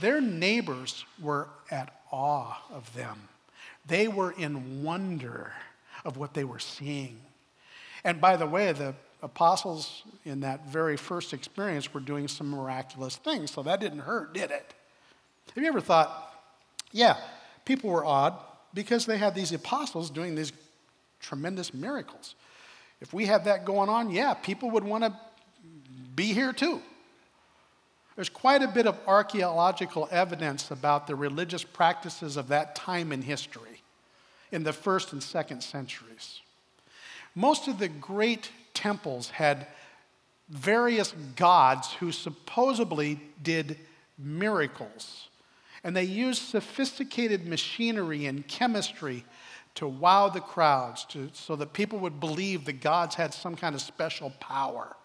their 0.00 0.20
neighbors 0.20 1.04
were 1.20 1.48
at 1.70 1.94
awe 2.10 2.56
of 2.70 2.94
them. 2.94 3.28
They 3.86 4.08
were 4.08 4.32
in 4.32 4.82
wonder 4.82 5.52
of 6.04 6.16
what 6.16 6.34
they 6.34 6.44
were 6.44 6.58
seeing. 6.58 7.20
And 8.04 8.20
by 8.20 8.36
the 8.36 8.46
way, 8.46 8.72
the 8.72 8.94
apostles 9.22 10.04
in 10.24 10.40
that 10.40 10.66
very 10.68 10.96
first 10.96 11.32
experience 11.32 11.92
were 11.92 12.00
doing 12.00 12.28
some 12.28 12.50
miraculous 12.50 13.16
things, 13.16 13.50
so 13.50 13.62
that 13.62 13.80
didn't 13.80 14.00
hurt, 14.00 14.32
did 14.32 14.50
it? 14.50 14.74
Have 15.54 15.62
you 15.64 15.68
ever 15.68 15.80
thought, 15.80 16.34
yeah, 16.92 17.16
people 17.64 17.90
were 17.90 18.04
awed 18.04 18.34
because 18.74 19.06
they 19.06 19.18
had 19.18 19.34
these 19.34 19.52
apostles 19.52 20.10
doing 20.10 20.34
these 20.34 20.52
tremendous 21.20 21.74
miracles. 21.74 22.34
If 23.00 23.12
we 23.12 23.26
had 23.26 23.44
that 23.44 23.64
going 23.64 23.88
on, 23.88 24.10
yeah, 24.10 24.34
people 24.34 24.70
would 24.70 24.84
want 24.84 25.04
to 25.04 25.18
be 26.14 26.32
here 26.32 26.52
too. 26.52 26.80
There's 28.18 28.28
quite 28.28 28.62
a 28.62 28.66
bit 28.66 28.88
of 28.88 28.98
archaeological 29.06 30.08
evidence 30.10 30.72
about 30.72 31.06
the 31.06 31.14
religious 31.14 31.62
practices 31.62 32.36
of 32.36 32.48
that 32.48 32.74
time 32.74 33.12
in 33.12 33.22
history. 33.22 33.80
in 34.50 34.64
the 34.64 34.72
first 34.72 35.12
and 35.12 35.22
second 35.22 35.62
centuries. 35.62 36.40
Most 37.34 37.68
of 37.68 37.78
the 37.78 37.86
great 37.88 38.50
temples 38.74 39.30
had 39.30 39.66
various 40.48 41.14
gods 41.36 41.92
who 41.92 42.10
supposedly 42.10 43.20
did 43.42 43.78
miracles. 44.18 45.28
And 45.84 45.94
they 45.94 46.04
used 46.04 46.42
sophisticated 46.42 47.46
machinery 47.46 48.26
and 48.26 48.48
chemistry 48.48 49.24
to 49.76 49.86
wow 49.86 50.28
the 50.28 50.40
crowds 50.40 51.04
to, 51.10 51.30
so 51.34 51.54
that 51.56 51.72
people 51.72 51.98
would 52.00 52.18
believe 52.18 52.64
the 52.64 52.72
gods 52.72 53.14
had 53.14 53.32
some 53.32 53.54
kind 53.54 53.74
of 53.74 53.80
special 53.80 54.30
power. 54.40 54.96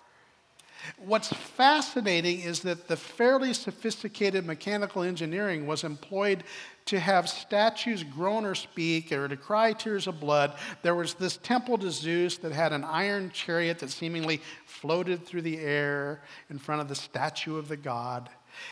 What's 0.98 1.30
fascinating 1.30 2.42
is 2.42 2.62
that 2.62 2.88
the 2.88 2.98
fairly 2.98 3.54
sophisticated 3.54 4.46
mechanical 4.46 5.04
engineering 5.04 5.66
was 5.66 5.84
employed 5.84 6.44
to 6.86 7.00
have 7.00 7.30
statues 7.30 8.04
groan 8.04 8.46
or 8.46 8.56
speak 8.56 9.12
or 9.12 9.28
to 9.28 9.38
cry 9.38 9.74
tears 9.74 10.08
of 10.08 10.20
blood. 10.20 10.56
There 10.82 10.96
was 10.96 11.14
this 11.14 11.38
temple 11.38 11.78
to 11.78 11.92
Zeus 11.92 12.38
that 12.38 12.52
had 12.52 12.74
an 12.74 12.84
iron 12.84 13.32
chariot 13.32 13.80
that 13.80 13.90
seemingly 13.90 14.42
floated 14.66 15.26
through 15.26 15.44
the 15.44 15.60
air 15.60 16.22
in 16.50 16.60
front 16.60 16.82
of 16.82 16.90
the 16.90 16.96
statue 16.96 17.58
of 17.58 17.68
the 17.68 17.78
god. 17.78 18.30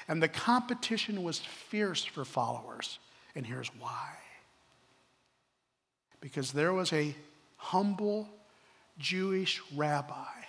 And 0.07 0.21
the 0.21 0.27
competition 0.27 1.23
was 1.23 1.39
fierce 1.39 2.03
for 2.03 2.25
followers. 2.25 2.99
And 3.35 3.45
here's 3.45 3.71
why 3.79 4.09
because 6.19 6.51
there 6.51 6.71
was 6.71 6.93
a 6.93 7.15
humble 7.57 8.29
Jewish 8.99 9.59
rabbi 9.75 10.40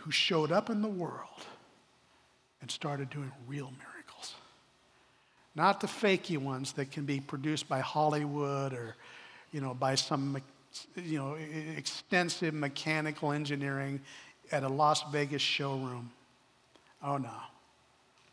who 0.00 0.10
showed 0.10 0.50
up 0.50 0.70
in 0.70 0.82
the 0.82 0.88
world 0.88 1.46
and 2.60 2.70
started 2.70 3.10
doing 3.10 3.30
real 3.46 3.70
miracles. 3.78 4.34
Not 5.54 5.80
the 5.80 5.86
fakey 5.86 6.38
ones 6.38 6.72
that 6.74 6.90
can 6.90 7.04
be 7.04 7.20
produced 7.20 7.68
by 7.68 7.80
Hollywood 7.80 8.72
or, 8.72 8.96
you 9.52 9.60
know, 9.60 9.74
by 9.74 9.94
some, 9.94 10.40
you 10.96 11.18
know, 11.18 11.36
extensive 11.76 12.54
mechanical 12.54 13.32
engineering 13.32 14.00
at 14.52 14.62
a 14.62 14.68
Las 14.68 15.04
Vegas 15.10 15.42
showroom. 15.42 16.10
Oh 17.02 17.16
no. 17.16 17.30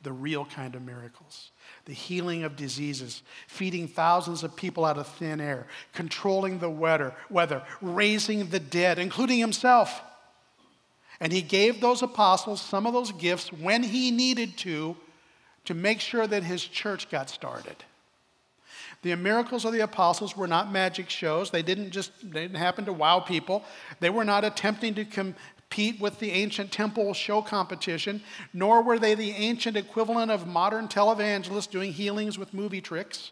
The 0.03 0.11
real 0.13 0.45
kind 0.45 0.75
of 0.75 0.83
miracles. 0.83 1.51
The 1.85 1.93
healing 1.93 2.43
of 2.43 2.55
diseases, 2.55 3.23
feeding 3.47 3.87
thousands 3.87 4.43
of 4.43 4.55
people 4.55 4.85
out 4.85 4.97
of 4.97 5.07
thin 5.07 5.41
air, 5.41 5.67
controlling 5.93 6.59
the 6.59 6.69
weather, 6.69 7.13
weather 7.29 7.63
raising 7.81 8.49
the 8.49 8.59
dead, 8.59 8.99
including 8.99 9.39
himself. 9.39 10.01
And 11.19 11.33
he 11.33 11.41
gave 11.41 11.81
those 11.81 12.01
apostles 12.01 12.61
some 12.61 12.85
of 12.85 12.93
those 12.93 13.11
gifts 13.11 13.51
when 13.51 13.83
he 13.83 14.11
needed 14.11 14.57
to, 14.59 14.95
to 15.65 15.73
make 15.73 15.99
sure 15.99 16.27
that 16.27 16.43
his 16.43 16.63
church 16.63 17.09
got 17.09 17.29
started. 17.29 17.75
The 19.01 19.15
miracles 19.15 19.65
of 19.65 19.73
the 19.73 19.81
apostles 19.81 20.35
were 20.35 20.47
not 20.47 20.71
magic 20.71 21.09
shows. 21.09 21.51
They 21.51 21.61
didn't 21.61 21.91
just 21.91 22.11
they 22.23 22.41
didn't 22.41 22.57
happen 22.57 22.85
to 22.85 22.93
wow 22.93 23.19
people. 23.19 23.63
They 23.99 24.09
were 24.09 24.25
not 24.25 24.43
attempting 24.43 24.95
to 24.95 25.05
compete 25.05 25.99
with 26.01 26.19
the 26.19 26.31
ancient 26.31 26.71
temple 26.71 27.13
show 27.13 27.41
competition, 27.41 28.21
nor 28.53 28.81
were 28.81 28.97
they 28.97 29.13
the 29.13 29.31
ancient 29.31 29.77
equivalent 29.77 30.31
of 30.31 30.47
modern 30.47 30.87
televangelists 30.87 31.69
doing 31.69 31.93
healings 31.93 32.39
with 32.39 32.53
movie 32.53 32.81
tricks. 32.81 33.31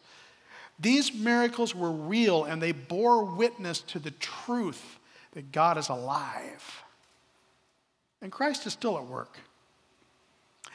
These 0.80 1.14
miracles 1.14 1.74
were 1.74 1.92
real 1.92 2.44
and 2.44 2.62
they 2.62 2.72
bore 2.72 3.24
witness 3.24 3.80
to 3.82 4.00
the 4.00 4.12
truth 4.12 5.00
that 5.32 5.52
God 5.52 5.78
is 5.78 5.90
alive. 5.90 6.85
And 8.22 8.32
Christ 8.32 8.66
is 8.66 8.74
still 8.74 8.98
at 8.98 9.06
work. 9.06 9.38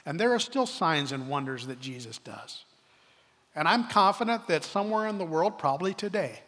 And 0.06 0.18
there 0.18 0.32
are 0.32 0.38
still 0.38 0.66
signs 0.66 1.12
and 1.12 1.28
wonders 1.28 1.66
that 1.66 1.80
Jesus 1.80 2.18
does. 2.18 2.64
And 3.54 3.66
I'm 3.66 3.88
confident 3.88 4.46
that 4.48 4.64
somewhere 4.64 5.06
in 5.08 5.18
the 5.18 5.24
world, 5.24 5.58
probably 5.58 5.92
today, 5.94 6.40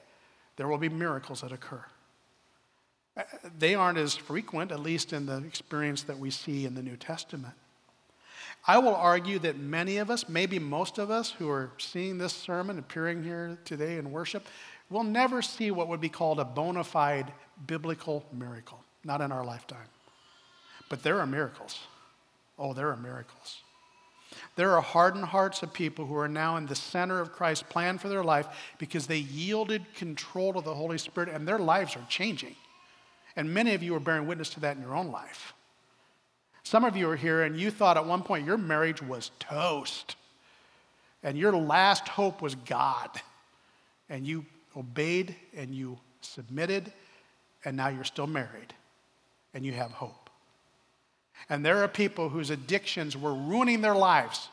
there 0.56 0.68
will 0.68 0.78
be 0.78 0.88
miracles 0.88 1.40
that 1.40 1.52
occur. 1.52 1.84
Uh, 3.16 3.22
they 3.58 3.74
aren't 3.74 3.98
as 3.98 4.14
frequent, 4.14 4.70
at 4.70 4.80
least 4.80 5.12
in 5.12 5.26
the 5.26 5.38
experience 5.38 6.02
that 6.04 6.18
we 6.18 6.30
see 6.30 6.64
in 6.64 6.74
the 6.74 6.82
New 6.82 6.96
Testament. 6.96 7.54
I 8.66 8.78
will 8.78 8.94
argue 8.94 9.40
that 9.40 9.58
many 9.58 9.96
of 9.96 10.08
us, 10.08 10.28
maybe 10.28 10.58
most 10.58 10.98
of 10.98 11.10
us 11.10 11.30
who 11.30 11.50
are 11.50 11.72
seeing 11.78 12.18
this 12.18 12.32
sermon 12.32 12.78
appearing 12.78 13.24
here 13.24 13.58
today 13.64 13.98
in 13.98 14.12
worship, 14.12 14.46
will 14.88 15.02
never 15.02 15.42
see 15.42 15.70
what 15.70 15.88
would 15.88 16.00
be 16.00 16.08
called 16.08 16.38
a 16.38 16.44
bona 16.44 16.84
fide 16.84 17.32
biblical 17.66 18.24
miracle, 18.32 18.82
not 19.04 19.20
in 19.20 19.32
our 19.32 19.44
lifetime. 19.44 19.88
But 20.92 21.02
there 21.02 21.20
are 21.20 21.26
miracles. 21.26 21.78
Oh, 22.58 22.74
there 22.74 22.90
are 22.90 22.98
miracles. 22.98 23.62
There 24.56 24.72
are 24.72 24.82
hardened 24.82 25.24
hearts 25.24 25.62
of 25.62 25.72
people 25.72 26.04
who 26.04 26.18
are 26.18 26.28
now 26.28 26.58
in 26.58 26.66
the 26.66 26.74
center 26.74 27.18
of 27.18 27.32
Christ's 27.32 27.62
plan 27.62 27.96
for 27.96 28.10
their 28.10 28.22
life 28.22 28.46
because 28.76 29.06
they 29.06 29.16
yielded 29.16 29.94
control 29.94 30.52
to 30.52 30.60
the 30.60 30.74
Holy 30.74 30.98
Spirit 30.98 31.30
and 31.30 31.48
their 31.48 31.58
lives 31.58 31.96
are 31.96 32.04
changing. 32.10 32.56
And 33.36 33.54
many 33.54 33.72
of 33.72 33.82
you 33.82 33.94
are 33.94 34.00
bearing 34.00 34.26
witness 34.26 34.50
to 34.50 34.60
that 34.60 34.76
in 34.76 34.82
your 34.82 34.94
own 34.94 35.10
life. 35.10 35.54
Some 36.62 36.84
of 36.84 36.94
you 36.94 37.08
are 37.08 37.16
here 37.16 37.40
and 37.40 37.58
you 37.58 37.70
thought 37.70 37.96
at 37.96 38.04
one 38.04 38.22
point 38.22 38.44
your 38.44 38.58
marriage 38.58 39.00
was 39.00 39.30
toast 39.40 40.16
and 41.22 41.38
your 41.38 41.56
last 41.56 42.06
hope 42.06 42.42
was 42.42 42.54
God. 42.54 43.08
And 44.10 44.26
you 44.26 44.44
obeyed 44.76 45.34
and 45.56 45.74
you 45.74 45.98
submitted, 46.20 46.92
and 47.64 47.78
now 47.78 47.88
you're 47.88 48.04
still 48.04 48.26
married 48.26 48.74
and 49.54 49.64
you 49.64 49.72
have 49.72 49.90
hope. 49.90 50.21
And 51.48 51.64
there 51.64 51.82
are 51.82 51.88
people 51.88 52.28
whose 52.28 52.50
addictions 52.50 53.16
were 53.16 53.34
ruining 53.34 53.80
their 53.80 53.94
lives, 53.94 54.48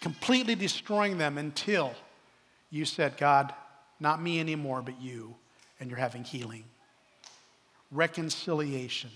completely 0.00 0.54
destroying 0.54 1.18
them 1.18 1.38
until 1.38 1.94
you 2.70 2.84
said, 2.84 3.16
God, 3.16 3.52
not 4.00 4.22
me 4.22 4.40
anymore, 4.40 4.82
but 4.82 5.00
you, 5.00 5.34
and 5.80 5.88
you're 5.88 5.98
having 5.98 6.24
healing. 6.24 6.64
Reconciliation. 7.90 9.10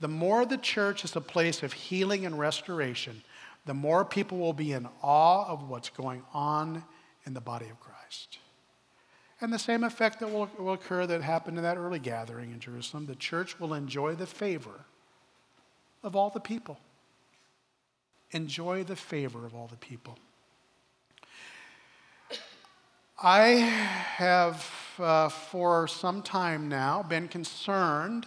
The 0.00 0.08
more 0.08 0.44
the 0.44 0.58
church 0.58 1.04
is 1.04 1.16
a 1.16 1.20
place 1.20 1.62
of 1.62 1.72
healing 1.72 2.26
and 2.26 2.38
restoration, 2.38 3.22
the 3.64 3.74
more 3.74 4.04
people 4.04 4.38
will 4.38 4.52
be 4.52 4.72
in 4.72 4.86
awe 5.02 5.46
of 5.48 5.68
what's 5.68 5.88
going 5.88 6.22
on 6.34 6.84
in 7.24 7.34
the 7.34 7.40
body 7.40 7.66
of 7.66 7.80
Christ. 7.80 8.38
And 9.40 9.52
the 9.52 9.58
same 9.58 9.84
effect 9.84 10.20
that 10.20 10.30
will, 10.30 10.48
will 10.58 10.74
occur 10.74 11.06
that 11.06 11.22
happened 11.22 11.56
in 11.56 11.64
that 11.64 11.76
early 11.76 11.98
gathering 11.98 12.52
in 12.52 12.60
Jerusalem, 12.60 13.06
the 13.06 13.16
church 13.16 13.58
will 13.58 13.74
enjoy 13.74 14.14
the 14.14 14.26
favor 14.26 14.84
of 16.06 16.14
all 16.14 16.30
the 16.30 16.40
people. 16.40 16.78
Enjoy 18.30 18.84
the 18.84 18.94
favor 18.94 19.44
of 19.44 19.54
all 19.54 19.66
the 19.66 19.76
people. 19.76 20.16
I 23.20 23.48
have, 23.48 24.70
uh, 25.00 25.28
for 25.28 25.88
some 25.88 26.22
time 26.22 26.68
now, 26.68 27.02
been 27.02 27.26
concerned 27.26 28.24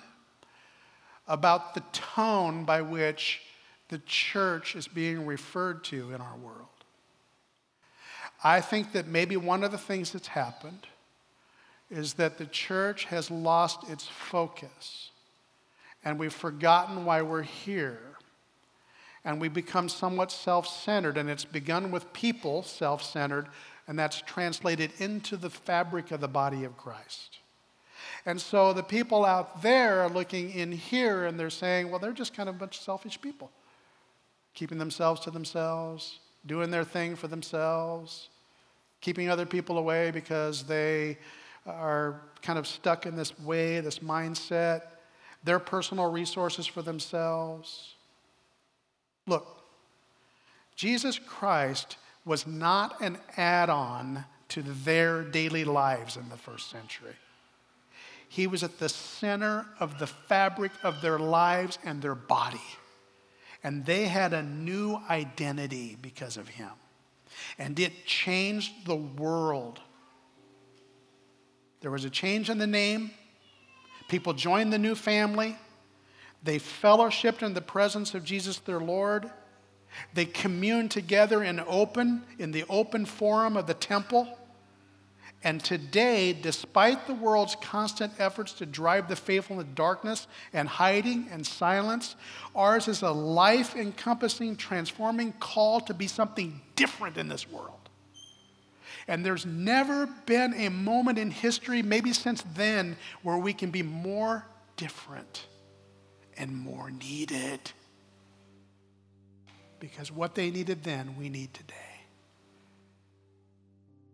about 1.26 1.74
the 1.74 1.84
tone 1.94 2.66
by 2.66 2.82
which 2.82 3.44
the 3.88 4.00
church 4.00 4.76
is 4.76 4.88
being 4.88 5.26
referred 5.26 5.84
to 5.86 6.12
in 6.12 6.20
our 6.20 6.36
world. 6.36 6.68
I 8.44 8.60
think 8.60 8.92
that 8.92 9.08
maybe 9.08 9.38
one 9.38 9.64
of 9.64 9.72
the 9.72 9.78
things 9.78 10.12
that's 10.12 10.28
happened 10.28 10.86
is 11.90 12.16
that 12.16 12.38
the 12.38 12.46
church 12.46 13.06
has 13.06 13.32
lost 13.32 13.90
its 13.90 14.06
focus 14.06 15.09
and 16.04 16.20
we've 16.20 16.34
forgotten 16.34 17.06
why 17.06 17.22
we're 17.22 17.44
here. 17.44 18.00
And 19.26 19.42
we 19.42 19.50
become 19.50 19.90
somewhat 19.90 20.32
self 20.32 20.68
centered, 20.68 21.18
and 21.18 21.30
it's 21.30 21.46
begun 21.46 21.92
with 21.92 22.14
people 22.14 22.64
self 22.64 23.04
centered, 23.04 23.48
and 23.88 24.00
that's 24.00 24.22
translated 24.22 24.92
into 25.00 25.36
the 25.36 25.50
fabric 25.50 26.12
of 26.12 26.22
the 26.22 26.28
body 26.28 26.64
of 26.64 26.78
Christ. 26.78 27.40
And 28.26 28.40
so 28.40 28.74
the 28.74 28.84
people 28.84 29.26
out 29.26 29.62
there 29.62 30.02
are 30.02 30.10
looking 30.10 30.52
in 30.52 30.72
here 30.72 31.26
and 31.26 31.40
they're 31.40 31.50
saying, 31.50 31.90
well, 31.90 32.00
they're 32.00 32.12
just 32.12 32.34
kind 32.34 32.50
of 32.50 32.56
a 32.56 32.60
bunch 32.60 32.78
of 32.78 32.84
selfish 32.84 33.20
people, 33.20 33.52
keeping 34.54 34.78
themselves 34.78 35.22
to 35.22 35.32
themselves, 35.32 36.20
doing 36.46 36.70
their 36.70 36.84
thing 36.84 37.16
for 37.16 37.28
themselves, 37.28 38.30
keeping 39.02 39.30
other 39.30 39.46
people 39.46 39.78
away 39.78 40.12
because 40.12 40.64
they 40.64 41.18
are 41.66 42.22
kind 42.42 42.60
of 42.60 42.68
stuck 42.68 43.06
in 43.06 43.16
this 43.16 43.38
way, 43.40 43.80
this 43.80 44.00
mindset 44.00 44.82
their 45.44 45.60
personal 45.60 46.12
resources 46.12 46.68
for 46.68 46.82
themselves. 46.82 47.96
Look, 49.28 49.48
Jesus 50.76 51.20
Christ 51.20 51.98
was 52.26 52.46
not 52.46 53.02
an 53.02 53.18
add 53.38 53.70
on 53.70 54.26
to 54.50 54.62
their 54.62 55.24
daily 55.24 55.64
lives 55.64 56.18
in 56.18 56.30
the 56.30 56.38
first 56.38 56.70
century. 56.70 57.16
He 58.28 58.48
was 58.48 58.64
at 58.64 58.78
the 58.78 58.90
center 58.90 59.66
of 59.80 59.98
the 59.98 60.08
fabric 60.08 60.72
of 60.84 61.02
their 61.02 61.18
lives 61.18 61.80
and 61.84 62.02
their 62.02 62.16
body. 62.16 62.62
And 63.64 63.86
they 63.86 64.06
had 64.06 64.34
a 64.34 64.44
new 64.44 65.02
identity 65.10 65.98
because 66.02 66.38
of 66.38 66.48
him. 66.48 66.70
And 67.58 67.80
it 67.80 68.06
changed 68.06 68.86
the 68.86 68.96
world. 68.96 69.80
There 71.82 71.92
was 71.92 72.06
a 72.06 72.10
change 72.10 72.50
in 72.50 72.58
the 72.58 72.68
name, 72.68 73.12
People 74.10 74.34
joined 74.34 74.74
the 74.74 74.80
new 74.80 74.96
family. 74.96 75.56
They 76.44 76.60
fellowshipped 76.60 77.44
in 77.44 77.54
the 77.54 77.62
presence 77.62 78.14
of 78.14 78.24
Jesus 78.24 78.58
their 78.60 78.80
Lord. 78.80 79.30
They 80.14 80.26
communed 80.26 80.92
together 80.92 81.44
in 81.44 81.60
open, 81.62 82.24
in 82.38 82.52
the 82.52 82.66
open 82.70 83.06
forum 83.06 83.56
of 83.56 83.68
the 83.68 83.74
temple. 83.74 84.38
And 85.44 85.64
today, 85.64 86.34
despite 86.34 87.08
the 87.08 87.14
world's 87.14 87.56
constant 87.62 88.14
efforts 88.20 88.52
to 88.54 88.66
drive 88.66 89.08
the 89.08 89.16
faithful 89.16 89.60
into 89.60 89.72
darkness 89.72 90.28
and 90.52 90.68
hiding 90.68 91.28
and 91.32 91.46
silence, 91.46 92.16
ours 92.56 92.88
is 92.90 93.04
a 93.04 93.12
life 93.12 93.76
encompassing, 93.76 94.58
transforming 94.58 95.32
call 95.34 95.80
to 95.82 95.94
be 95.94 96.08
something 96.08 96.60
different 96.76 97.16
in 97.18 97.30
this 97.30 97.50
world. 97.50 97.89
And 99.10 99.26
there's 99.26 99.44
never 99.44 100.06
been 100.28 100.54
a 100.54 100.70
moment 100.70 101.18
in 101.18 101.32
history, 101.32 101.82
maybe 101.82 102.14
since 102.14 102.44
then, 102.54 102.96
where 103.24 103.40
we 103.40 103.54
can 103.54 103.72
be 103.72 103.82
more 103.82 104.46
different 104.78 105.48
and 106.38 106.56
more 106.56 106.92
needed. 106.92 107.60
Because 109.80 110.12
what 110.12 110.36
they 110.36 110.52
needed 110.52 110.84
then, 110.84 111.16
we 111.18 111.28
need 111.28 111.56
today. 111.56 111.74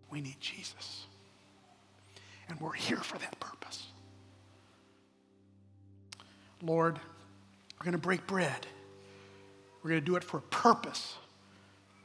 We 0.09 0.21
need 0.21 0.39
Jesus. 0.39 1.07
And 2.47 2.57
we're 2.61 2.71
here 2.71 3.01
for 3.01 3.17
that 3.17 3.37
purpose. 3.41 3.87
Lord, 6.61 7.01
we're 7.77 7.83
going 7.83 7.91
to 7.91 7.97
break 7.97 8.25
bread. 8.27 8.65
We're 9.83 9.89
going 9.89 10.01
to 10.01 10.05
do 10.05 10.15
it 10.15 10.23
for 10.23 10.37
a 10.37 10.41
purpose. 10.43 11.15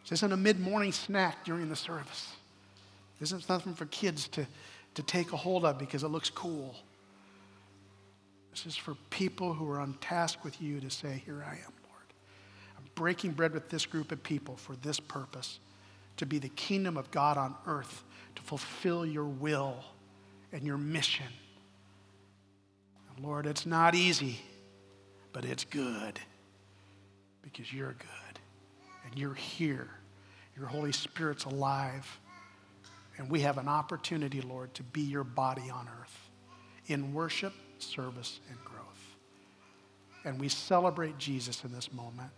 This 0.02 0.18
isn't 0.18 0.32
a 0.32 0.36
mid 0.36 0.58
morning 0.58 0.90
snack 0.90 1.44
during 1.44 1.68
the 1.68 1.76
service. 1.76 2.34
This 3.20 3.28
isn't 3.28 3.44
something 3.44 3.74
for 3.74 3.84
kids 3.86 4.26
to, 4.28 4.46
to 4.94 5.02
take 5.02 5.32
a 5.32 5.36
hold 5.36 5.64
of 5.64 5.78
because 5.78 6.02
it 6.02 6.08
looks 6.08 6.30
cool. 6.30 6.74
This 8.50 8.66
is 8.66 8.76
for 8.76 8.94
people 9.10 9.52
who 9.52 9.70
are 9.70 9.78
on 9.78 9.94
task 10.00 10.42
with 10.42 10.60
you 10.60 10.80
to 10.80 10.90
say, 10.90 11.22
Here 11.24 11.44
I 11.46 11.52
am, 11.52 11.72
Lord. 11.88 12.06
I'm 12.76 12.84
breaking 12.94 13.32
bread 13.32 13.52
with 13.52 13.68
this 13.68 13.86
group 13.86 14.10
of 14.10 14.22
people 14.22 14.56
for 14.56 14.74
this 14.76 14.98
purpose 14.98 15.60
to 16.16 16.26
be 16.26 16.38
the 16.38 16.48
kingdom 16.50 16.96
of 16.96 17.10
God 17.10 17.38
on 17.38 17.54
earth, 17.66 18.02
to 18.36 18.42
fulfill 18.42 19.06
your 19.06 19.24
will 19.24 19.76
and 20.52 20.62
your 20.62 20.76
mission. 20.76 21.26
And 23.14 23.24
Lord, 23.24 23.46
it's 23.46 23.64
not 23.66 23.94
easy, 23.94 24.40
but 25.32 25.44
it's 25.44 25.64
good 25.64 26.18
because 27.42 27.72
you're 27.72 27.94
good 27.94 28.38
and 29.06 29.18
you're 29.18 29.34
here. 29.34 29.88
Your 30.56 30.66
Holy 30.66 30.92
Spirit's 30.92 31.44
alive. 31.44 32.19
And 33.20 33.28
we 33.28 33.40
have 33.40 33.58
an 33.58 33.68
opportunity, 33.68 34.40
Lord, 34.40 34.72
to 34.72 34.82
be 34.82 35.02
your 35.02 35.24
body 35.24 35.68
on 35.70 35.86
earth 36.00 36.30
in 36.86 37.12
worship, 37.12 37.52
service, 37.78 38.40
and 38.48 38.58
growth. 38.64 38.80
And 40.24 40.40
we 40.40 40.48
celebrate 40.48 41.18
Jesus 41.18 41.62
in 41.62 41.70
this 41.70 41.92
moment. 41.92 42.30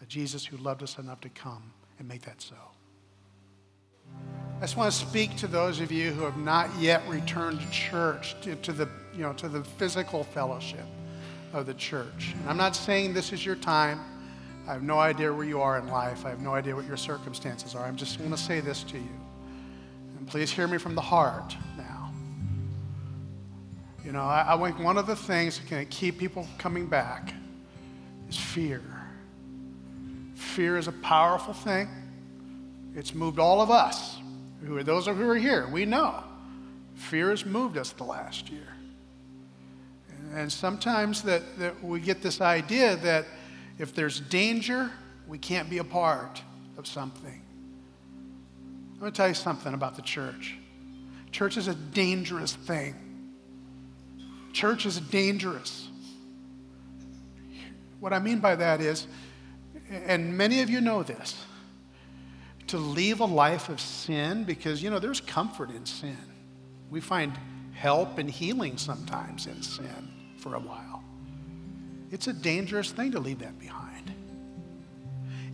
A 0.00 0.06
Jesus 0.06 0.46
who 0.46 0.56
loved 0.56 0.82
us 0.82 0.96
enough 0.96 1.20
to 1.20 1.28
come 1.28 1.74
and 1.98 2.08
make 2.08 2.22
that 2.22 2.40
so. 2.40 2.54
I 4.56 4.62
just 4.62 4.78
want 4.78 4.90
to 4.90 4.98
speak 4.98 5.36
to 5.36 5.46
those 5.46 5.80
of 5.80 5.92
you 5.92 6.10
who 6.12 6.24
have 6.24 6.38
not 6.38 6.70
yet 6.78 7.06
returned 7.06 7.60
to 7.60 7.70
church, 7.70 8.34
to, 8.40 8.56
to, 8.56 8.72
the, 8.72 8.88
you 9.14 9.24
know, 9.24 9.34
to 9.34 9.48
the 9.50 9.62
physical 9.62 10.24
fellowship 10.24 10.86
of 11.52 11.66
the 11.66 11.74
church. 11.74 12.34
And 12.40 12.48
I'm 12.48 12.56
not 12.56 12.74
saying 12.74 13.12
this 13.12 13.30
is 13.30 13.44
your 13.44 13.56
time. 13.56 14.00
I 14.66 14.72
have 14.72 14.82
no 14.82 14.98
idea 14.98 15.32
where 15.32 15.44
you 15.44 15.60
are 15.60 15.78
in 15.78 15.88
life. 15.88 16.24
I 16.24 16.30
have 16.30 16.40
no 16.40 16.54
idea 16.54 16.74
what 16.74 16.86
your 16.86 16.96
circumstances 16.96 17.74
are. 17.74 17.84
I'm 17.84 17.96
just 17.96 18.18
going 18.18 18.30
to 18.30 18.36
say 18.36 18.60
this 18.60 18.82
to 18.84 18.98
you. 18.98 19.20
And 20.18 20.26
please 20.28 20.50
hear 20.50 20.68
me 20.68 20.78
from 20.78 20.94
the 20.94 21.00
heart 21.00 21.56
now. 21.76 22.12
You 24.04 24.12
know, 24.12 24.22
I, 24.22 24.54
I 24.54 24.62
think 24.62 24.78
one 24.78 24.98
of 24.98 25.06
the 25.06 25.16
things 25.16 25.58
that 25.58 25.66
can 25.66 25.86
keep 25.86 26.18
people 26.18 26.46
coming 26.58 26.86
back 26.86 27.34
is 28.28 28.36
fear. 28.36 28.82
Fear 30.34 30.78
is 30.78 30.88
a 30.88 30.92
powerful 30.92 31.54
thing. 31.54 31.88
It's 32.94 33.14
moved 33.14 33.38
all 33.38 33.60
of 33.60 33.70
us 33.70 34.18
who 34.64 34.76
are 34.76 34.84
those 34.84 35.06
who 35.06 35.28
are 35.28 35.36
here, 35.36 35.66
we 35.68 35.84
know 35.84 36.22
fear 36.94 37.30
has 37.30 37.44
moved 37.44 37.76
us 37.76 37.92
the 37.92 38.04
last 38.04 38.50
year. 38.50 38.68
And 40.34 40.50
sometimes 40.50 41.22
that, 41.22 41.42
that 41.58 41.82
we 41.82 42.00
get 42.00 42.22
this 42.22 42.40
idea 42.40 42.96
that 42.96 43.26
if 43.78 43.94
there's 43.94 44.20
danger, 44.20 44.90
we 45.26 45.38
can't 45.38 45.70
be 45.70 45.78
a 45.78 45.84
part 45.84 46.42
of 46.76 46.86
something. 46.86 47.42
I'm 48.92 49.00
going 49.00 49.12
to 49.12 49.16
tell 49.16 49.28
you 49.28 49.34
something 49.34 49.74
about 49.74 49.96
the 49.96 50.02
church. 50.02 50.56
Church 51.30 51.56
is 51.56 51.66
a 51.68 51.74
dangerous 51.74 52.54
thing. 52.54 52.94
Church 54.52 54.84
is 54.84 55.00
dangerous. 55.00 55.88
What 58.00 58.12
I 58.12 58.18
mean 58.18 58.38
by 58.38 58.56
that 58.56 58.80
is, 58.80 59.06
and 59.90 60.36
many 60.36 60.60
of 60.60 60.68
you 60.68 60.80
know 60.80 61.02
this, 61.02 61.44
to 62.66 62.78
leave 62.78 63.20
a 63.20 63.24
life 63.24 63.68
of 63.68 63.80
sin 63.80 64.44
because, 64.44 64.82
you 64.82 64.90
know, 64.90 64.98
there's 64.98 65.20
comfort 65.20 65.70
in 65.70 65.86
sin. 65.86 66.16
We 66.90 67.00
find 67.00 67.32
help 67.72 68.18
and 68.18 68.30
healing 68.30 68.76
sometimes 68.76 69.46
in 69.46 69.62
sin 69.62 70.34
for 70.36 70.54
a 70.54 70.60
while. 70.60 70.91
It's 72.12 72.28
a 72.28 72.32
dangerous 72.32 72.92
thing 72.92 73.12
to 73.12 73.18
leave 73.18 73.40
that 73.40 73.58
behind. 73.58 74.12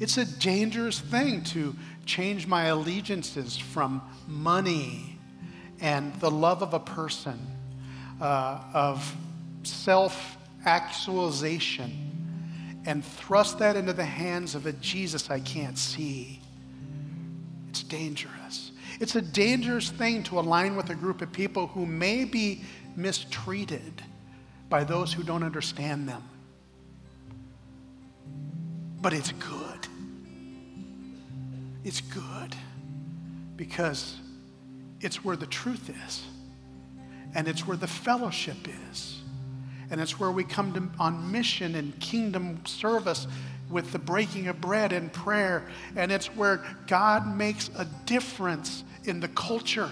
It's 0.00 0.18
a 0.18 0.26
dangerous 0.26 1.00
thing 1.00 1.42
to 1.44 1.74
change 2.04 2.46
my 2.46 2.64
allegiances 2.64 3.56
from 3.56 4.02
money 4.26 5.18
and 5.80 6.14
the 6.16 6.30
love 6.30 6.62
of 6.62 6.74
a 6.74 6.80
person, 6.80 7.38
uh, 8.20 8.62
of 8.74 9.16
self 9.62 10.36
actualization, 10.66 12.82
and 12.84 13.04
thrust 13.04 13.60
that 13.60 13.76
into 13.76 13.92
the 13.92 14.04
hands 14.04 14.54
of 14.54 14.66
a 14.66 14.72
Jesus 14.72 15.30
I 15.30 15.40
can't 15.40 15.78
see 15.78 16.40
it's 17.78 17.84
dangerous. 17.84 18.72
It's 18.98 19.14
a 19.14 19.22
dangerous 19.22 19.90
thing 19.90 20.24
to 20.24 20.40
align 20.40 20.74
with 20.74 20.90
a 20.90 20.96
group 20.96 21.22
of 21.22 21.30
people 21.30 21.68
who 21.68 21.86
may 21.86 22.24
be 22.24 22.62
mistreated 22.96 24.02
by 24.68 24.82
those 24.82 25.12
who 25.12 25.22
don't 25.22 25.44
understand 25.44 26.08
them. 26.08 26.24
But 29.00 29.12
it's 29.12 29.32
good. 29.32 29.87
It's 31.84 32.00
good 32.00 32.54
because 33.56 34.16
it's 35.00 35.24
where 35.24 35.37
the 35.37 35.46
truth 35.46 35.90
is, 36.06 36.24
and 37.34 37.46
it's 37.48 37.66
where 37.66 37.76
the 37.76 37.87
fellowship 37.87 38.56
is, 38.90 39.20
and 39.90 40.00
it's 40.00 40.18
where 40.18 40.32
we 40.32 40.44
come 40.44 40.72
to, 40.74 41.02
on 41.02 41.30
mission 41.30 41.76
and 41.76 41.98
kingdom 42.00 42.64
service 42.66 43.26
with 43.70 43.92
the 43.92 43.98
breaking 43.98 44.48
of 44.48 44.61
bread 44.61 44.92
and 44.92 45.12
prayer. 45.12 45.64
And 45.96 46.11
it's 46.11 46.26
where 46.34 46.64
God 46.87 47.26
makes 47.26 47.70
a 47.76 47.87
difference 48.06 48.84
in 49.04 49.20
the 49.20 49.28
culture. 49.28 49.90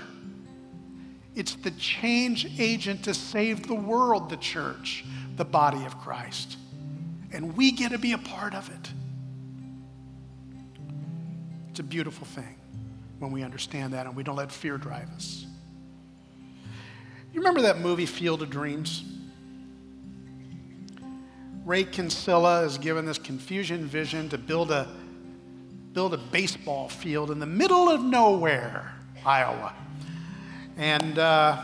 It's 1.34 1.54
the 1.54 1.70
change 1.72 2.58
agent 2.58 3.04
to 3.04 3.14
save 3.14 3.66
the 3.66 3.74
world, 3.74 4.30
the 4.30 4.38
church, 4.38 5.04
the 5.36 5.44
body 5.44 5.84
of 5.84 5.98
Christ. 5.98 6.56
And 7.36 7.54
we 7.54 7.70
get 7.70 7.92
to 7.92 7.98
be 7.98 8.12
a 8.12 8.18
part 8.18 8.54
of 8.54 8.70
it. 8.70 8.90
It's 11.68 11.80
a 11.80 11.82
beautiful 11.82 12.26
thing 12.26 12.56
when 13.18 13.30
we 13.30 13.42
understand 13.42 13.92
that 13.92 14.06
and 14.06 14.16
we 14.16 14.22
don't 14.22 14.36
let 14.36 14.50
fear 14.50 14.78
drive 14.78 15.10
us. 15.10 15.44
You 17.34 17.40
remember 17.40 17.60
that 17.60 17.80
movie, 17.80 18.06
Field 18.06 18.40
of 18.40 18.48
Dreams? 18.48 19.04
Ray 21.66 21.84
Kinsella 21.84 22.62
is 22.62 22.78
given 22.78 23.04
this 23.04 23.18
confusion 23.18 23.84
vision 23.84 24.30
to 24.30 24.38
build 24.38 24.70
a, 24.70 24.88
build 25.92 26.14
a 26.14 26.18
baseball 26.18 26.88
field 26.88 27.30
in 27.30 27.38
the 27.38 27.44
middle 27.44 27.90
of 27.90 28.00
nowhere, 28.00 28.94
Iowa. 29.26 29.74
And 30.78 31.18
uh, 31.18 31.62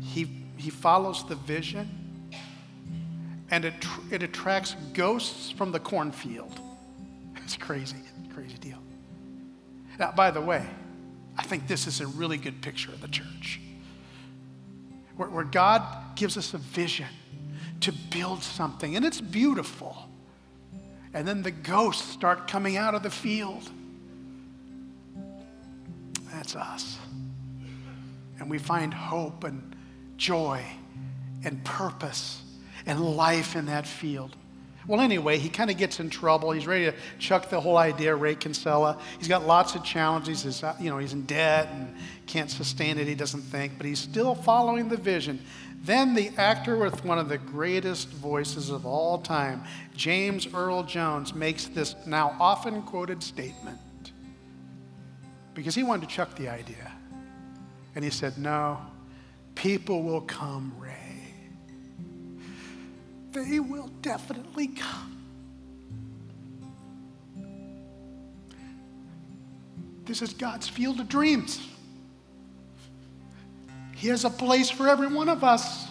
he, 0.00 0.28
he 0.56 0.70
follows 0.70 1.28
the 1.28 1.34
vision, 1.34 2.03
and 3.54 3.64
it, 3.66 3.74
it 4.10 4.20
attracts 4.24 4.74
ghosts 4.94 5.52
from 5.52 5.70
the 5.70 5.78
cornfield. 5.78 6.60
It's 7.44 7.58
crazy, 7.58 7.98
crazy 8.32 8.56
deal. 8.56 8.78
Now, 9.98 10.12
by 10.12 10.30
the 10.30 10.40
way, 10.40 10.66
I 11.36 11.42
think 11.42 11.68
this 11.68 11.86
is 11.86 12.00
a 12.00 12.06
really 12.06 12.38
good 12.38 12.62
picture 12.62 12.90
of 12.90 13.02
the 13.02 13.08
church. 13.08 13.60
Where, 15.18 15.28
where 15.28 15.44
God 15.44 15.82
gives 16.16 16.38
us 16.38 16.54
a 16.54 16.58
vision 16.58 17.06
to 17.80 17.92
build 17.92 18.42
something, 18.42 18.96
and 18.96 19.04
it's 19.04 19.20
beautiful. 19.20 20.08
And 21.12 21.28
then 21.28 21.42
the 21.42 21.50
ghosts 21.50 22.08
start 22.08 22.48
coming 22.48 22.78
out 22.78 22.94
of 22.94 23.02
the 23.02 23.10
field. 23.10 23.70
That's 26.32 26.56
us. 26.56 26.98
And 28.40 28.48
we 28.48 28.56
find 28.56 28.94
hope 28.94 29.44
and 29.44 29.76
joy 30.16 30.64
and 31.44 31.62
purpose 31.62 32.43
and 32.86 33.00
life 33.00 33.56
in 33.56 33.66
that 33.66 33.86
field. 33.86 34.36
Well, 34.86 35.00
anyway, 35.00 35.38
he 35.38 35.48
kind 35.48 35.70
of 35.70 35.78
gets 35.78 35.98
in 35.98 36.10
trouble. 36.10 36.50
He's 36.50 36.66
ready 36.66 36.84
to 36.84 36.94
chuck 37.18 37.48
the 37.48 37.58
whole 37.58 37.78
idea, 37.78 38.14
Ray 38.14 38.34
Kinsella. 38.34 38.98
He's 39.18 39.28
got 39.28 39.46
lots 39.46 39.74
of 39.74 39.82
challenges. 39.82 40.42
He's, 40.42 40.62
uh, 40.62 40.76
you 40.78 40.90
know, 40.90 40.98
he's 40.98 41.14
in 41.14 41.22
debt 41.22 41.68
and 41.72 41.94
can't 42.26 42.50
sustain 42.50 42.98
it, 42.98 43.06
he 43.06 43.14
doesn't 43.14 43.42
think, 43.42 43.74
but 43.78 43.86
he's 43.86 43.98
still 43.98 44.34
following 44.34 44.88
the 44.88 44.96
vision. 44.96 45.40
Then 45.82 46.14
the 46.14 46.30
actor 46.38 46.76
with 46.78 47.04
one 47.04 47.18
of 47.18 47.28
the 47.28 47.38
greatest 47.38 48.08
voices 48.08 48.70
of 48.70 48.86
all 48.86 49.18
time, 49.18 49.64
James 49.94 50.46
Earl 50.52 50.82
Jones, 50.82 51.34
makes 51.34 51.66
this 51.66 51.94
now 52.06 52.34
often 52.40 52.82
quoted 52.82 53.22
statement 53.22 53.78
because 55.54 55.74
he 55.74 55.82
wanted 55.82 56.08
to 56.08 56.14
chuck 56.14 56.34
the 56.36 56.48
idea. 56.48 56.92
And 57.94 58.02
he 58.02 58.10
said, 58.10 58.38
No, 58.38 58.78
people 59.54 60.02
will 60.02 60.22
come, 60.22 60.72
Ray. 60.78 61.03
They 63.34 63.58
will 63.58 63.88
definitely 64.00 64.68
come. 64.68 65.10
This 70.04 70.22
is 70.22 70.32
God's 70.32 70.68
field 70.68 71.00
of 71.00 71.08
dreams. 71.08 71.66
He 73.96 74.08
has 74.08 74.24
a 74.24 74.30
place 74.30 74.70
for 74.70 74.88
every 74.88 75.08
one 75.08 75.28
of 75.28 75.42
us. 75.42 75.88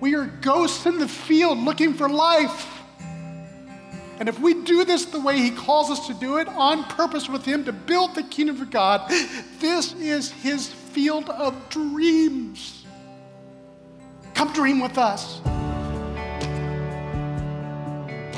We 0.00 0.14
are 0.14 0.24
ghosts 0.24 0.86
in 0.86 0.98
the 0.98 1.08
field 1.08 1.58
looking 1.58 1.92
for 1.92 2.08
life. 2.08 2.66
And 4.18 4.30
if 4.30 4.40
we 4.40 4.54
do 4.54 4.84
this 4.84 5.04
the 5.04 5.20
way 5.20 5.38
He 5.38 5.50
calls 5.50 5.90
us 5.90 6.06
to 6.06 6.14
do 6.14 6.38
it, 6.38 6.48
on 6.48 6.84
purpose 6.84 7.28
with 7.28 7.44
Him 7.44 7.64
to 7.66 7.72
build 7.72 8.14
the 8.14 8.22
kingdom 8.22 8.62
of 8.62 8.70
God, 8.70 9.10
this 9.58 9.92
is 9.94 10.30
His 10.30 10.68
field 10.68 11.28
of 11.28 11.68
dreams. 11.68 12.86
Come 14.34 14.52
dream 14.54 14.80
with 14.80 14.96
us. 14.96 15.40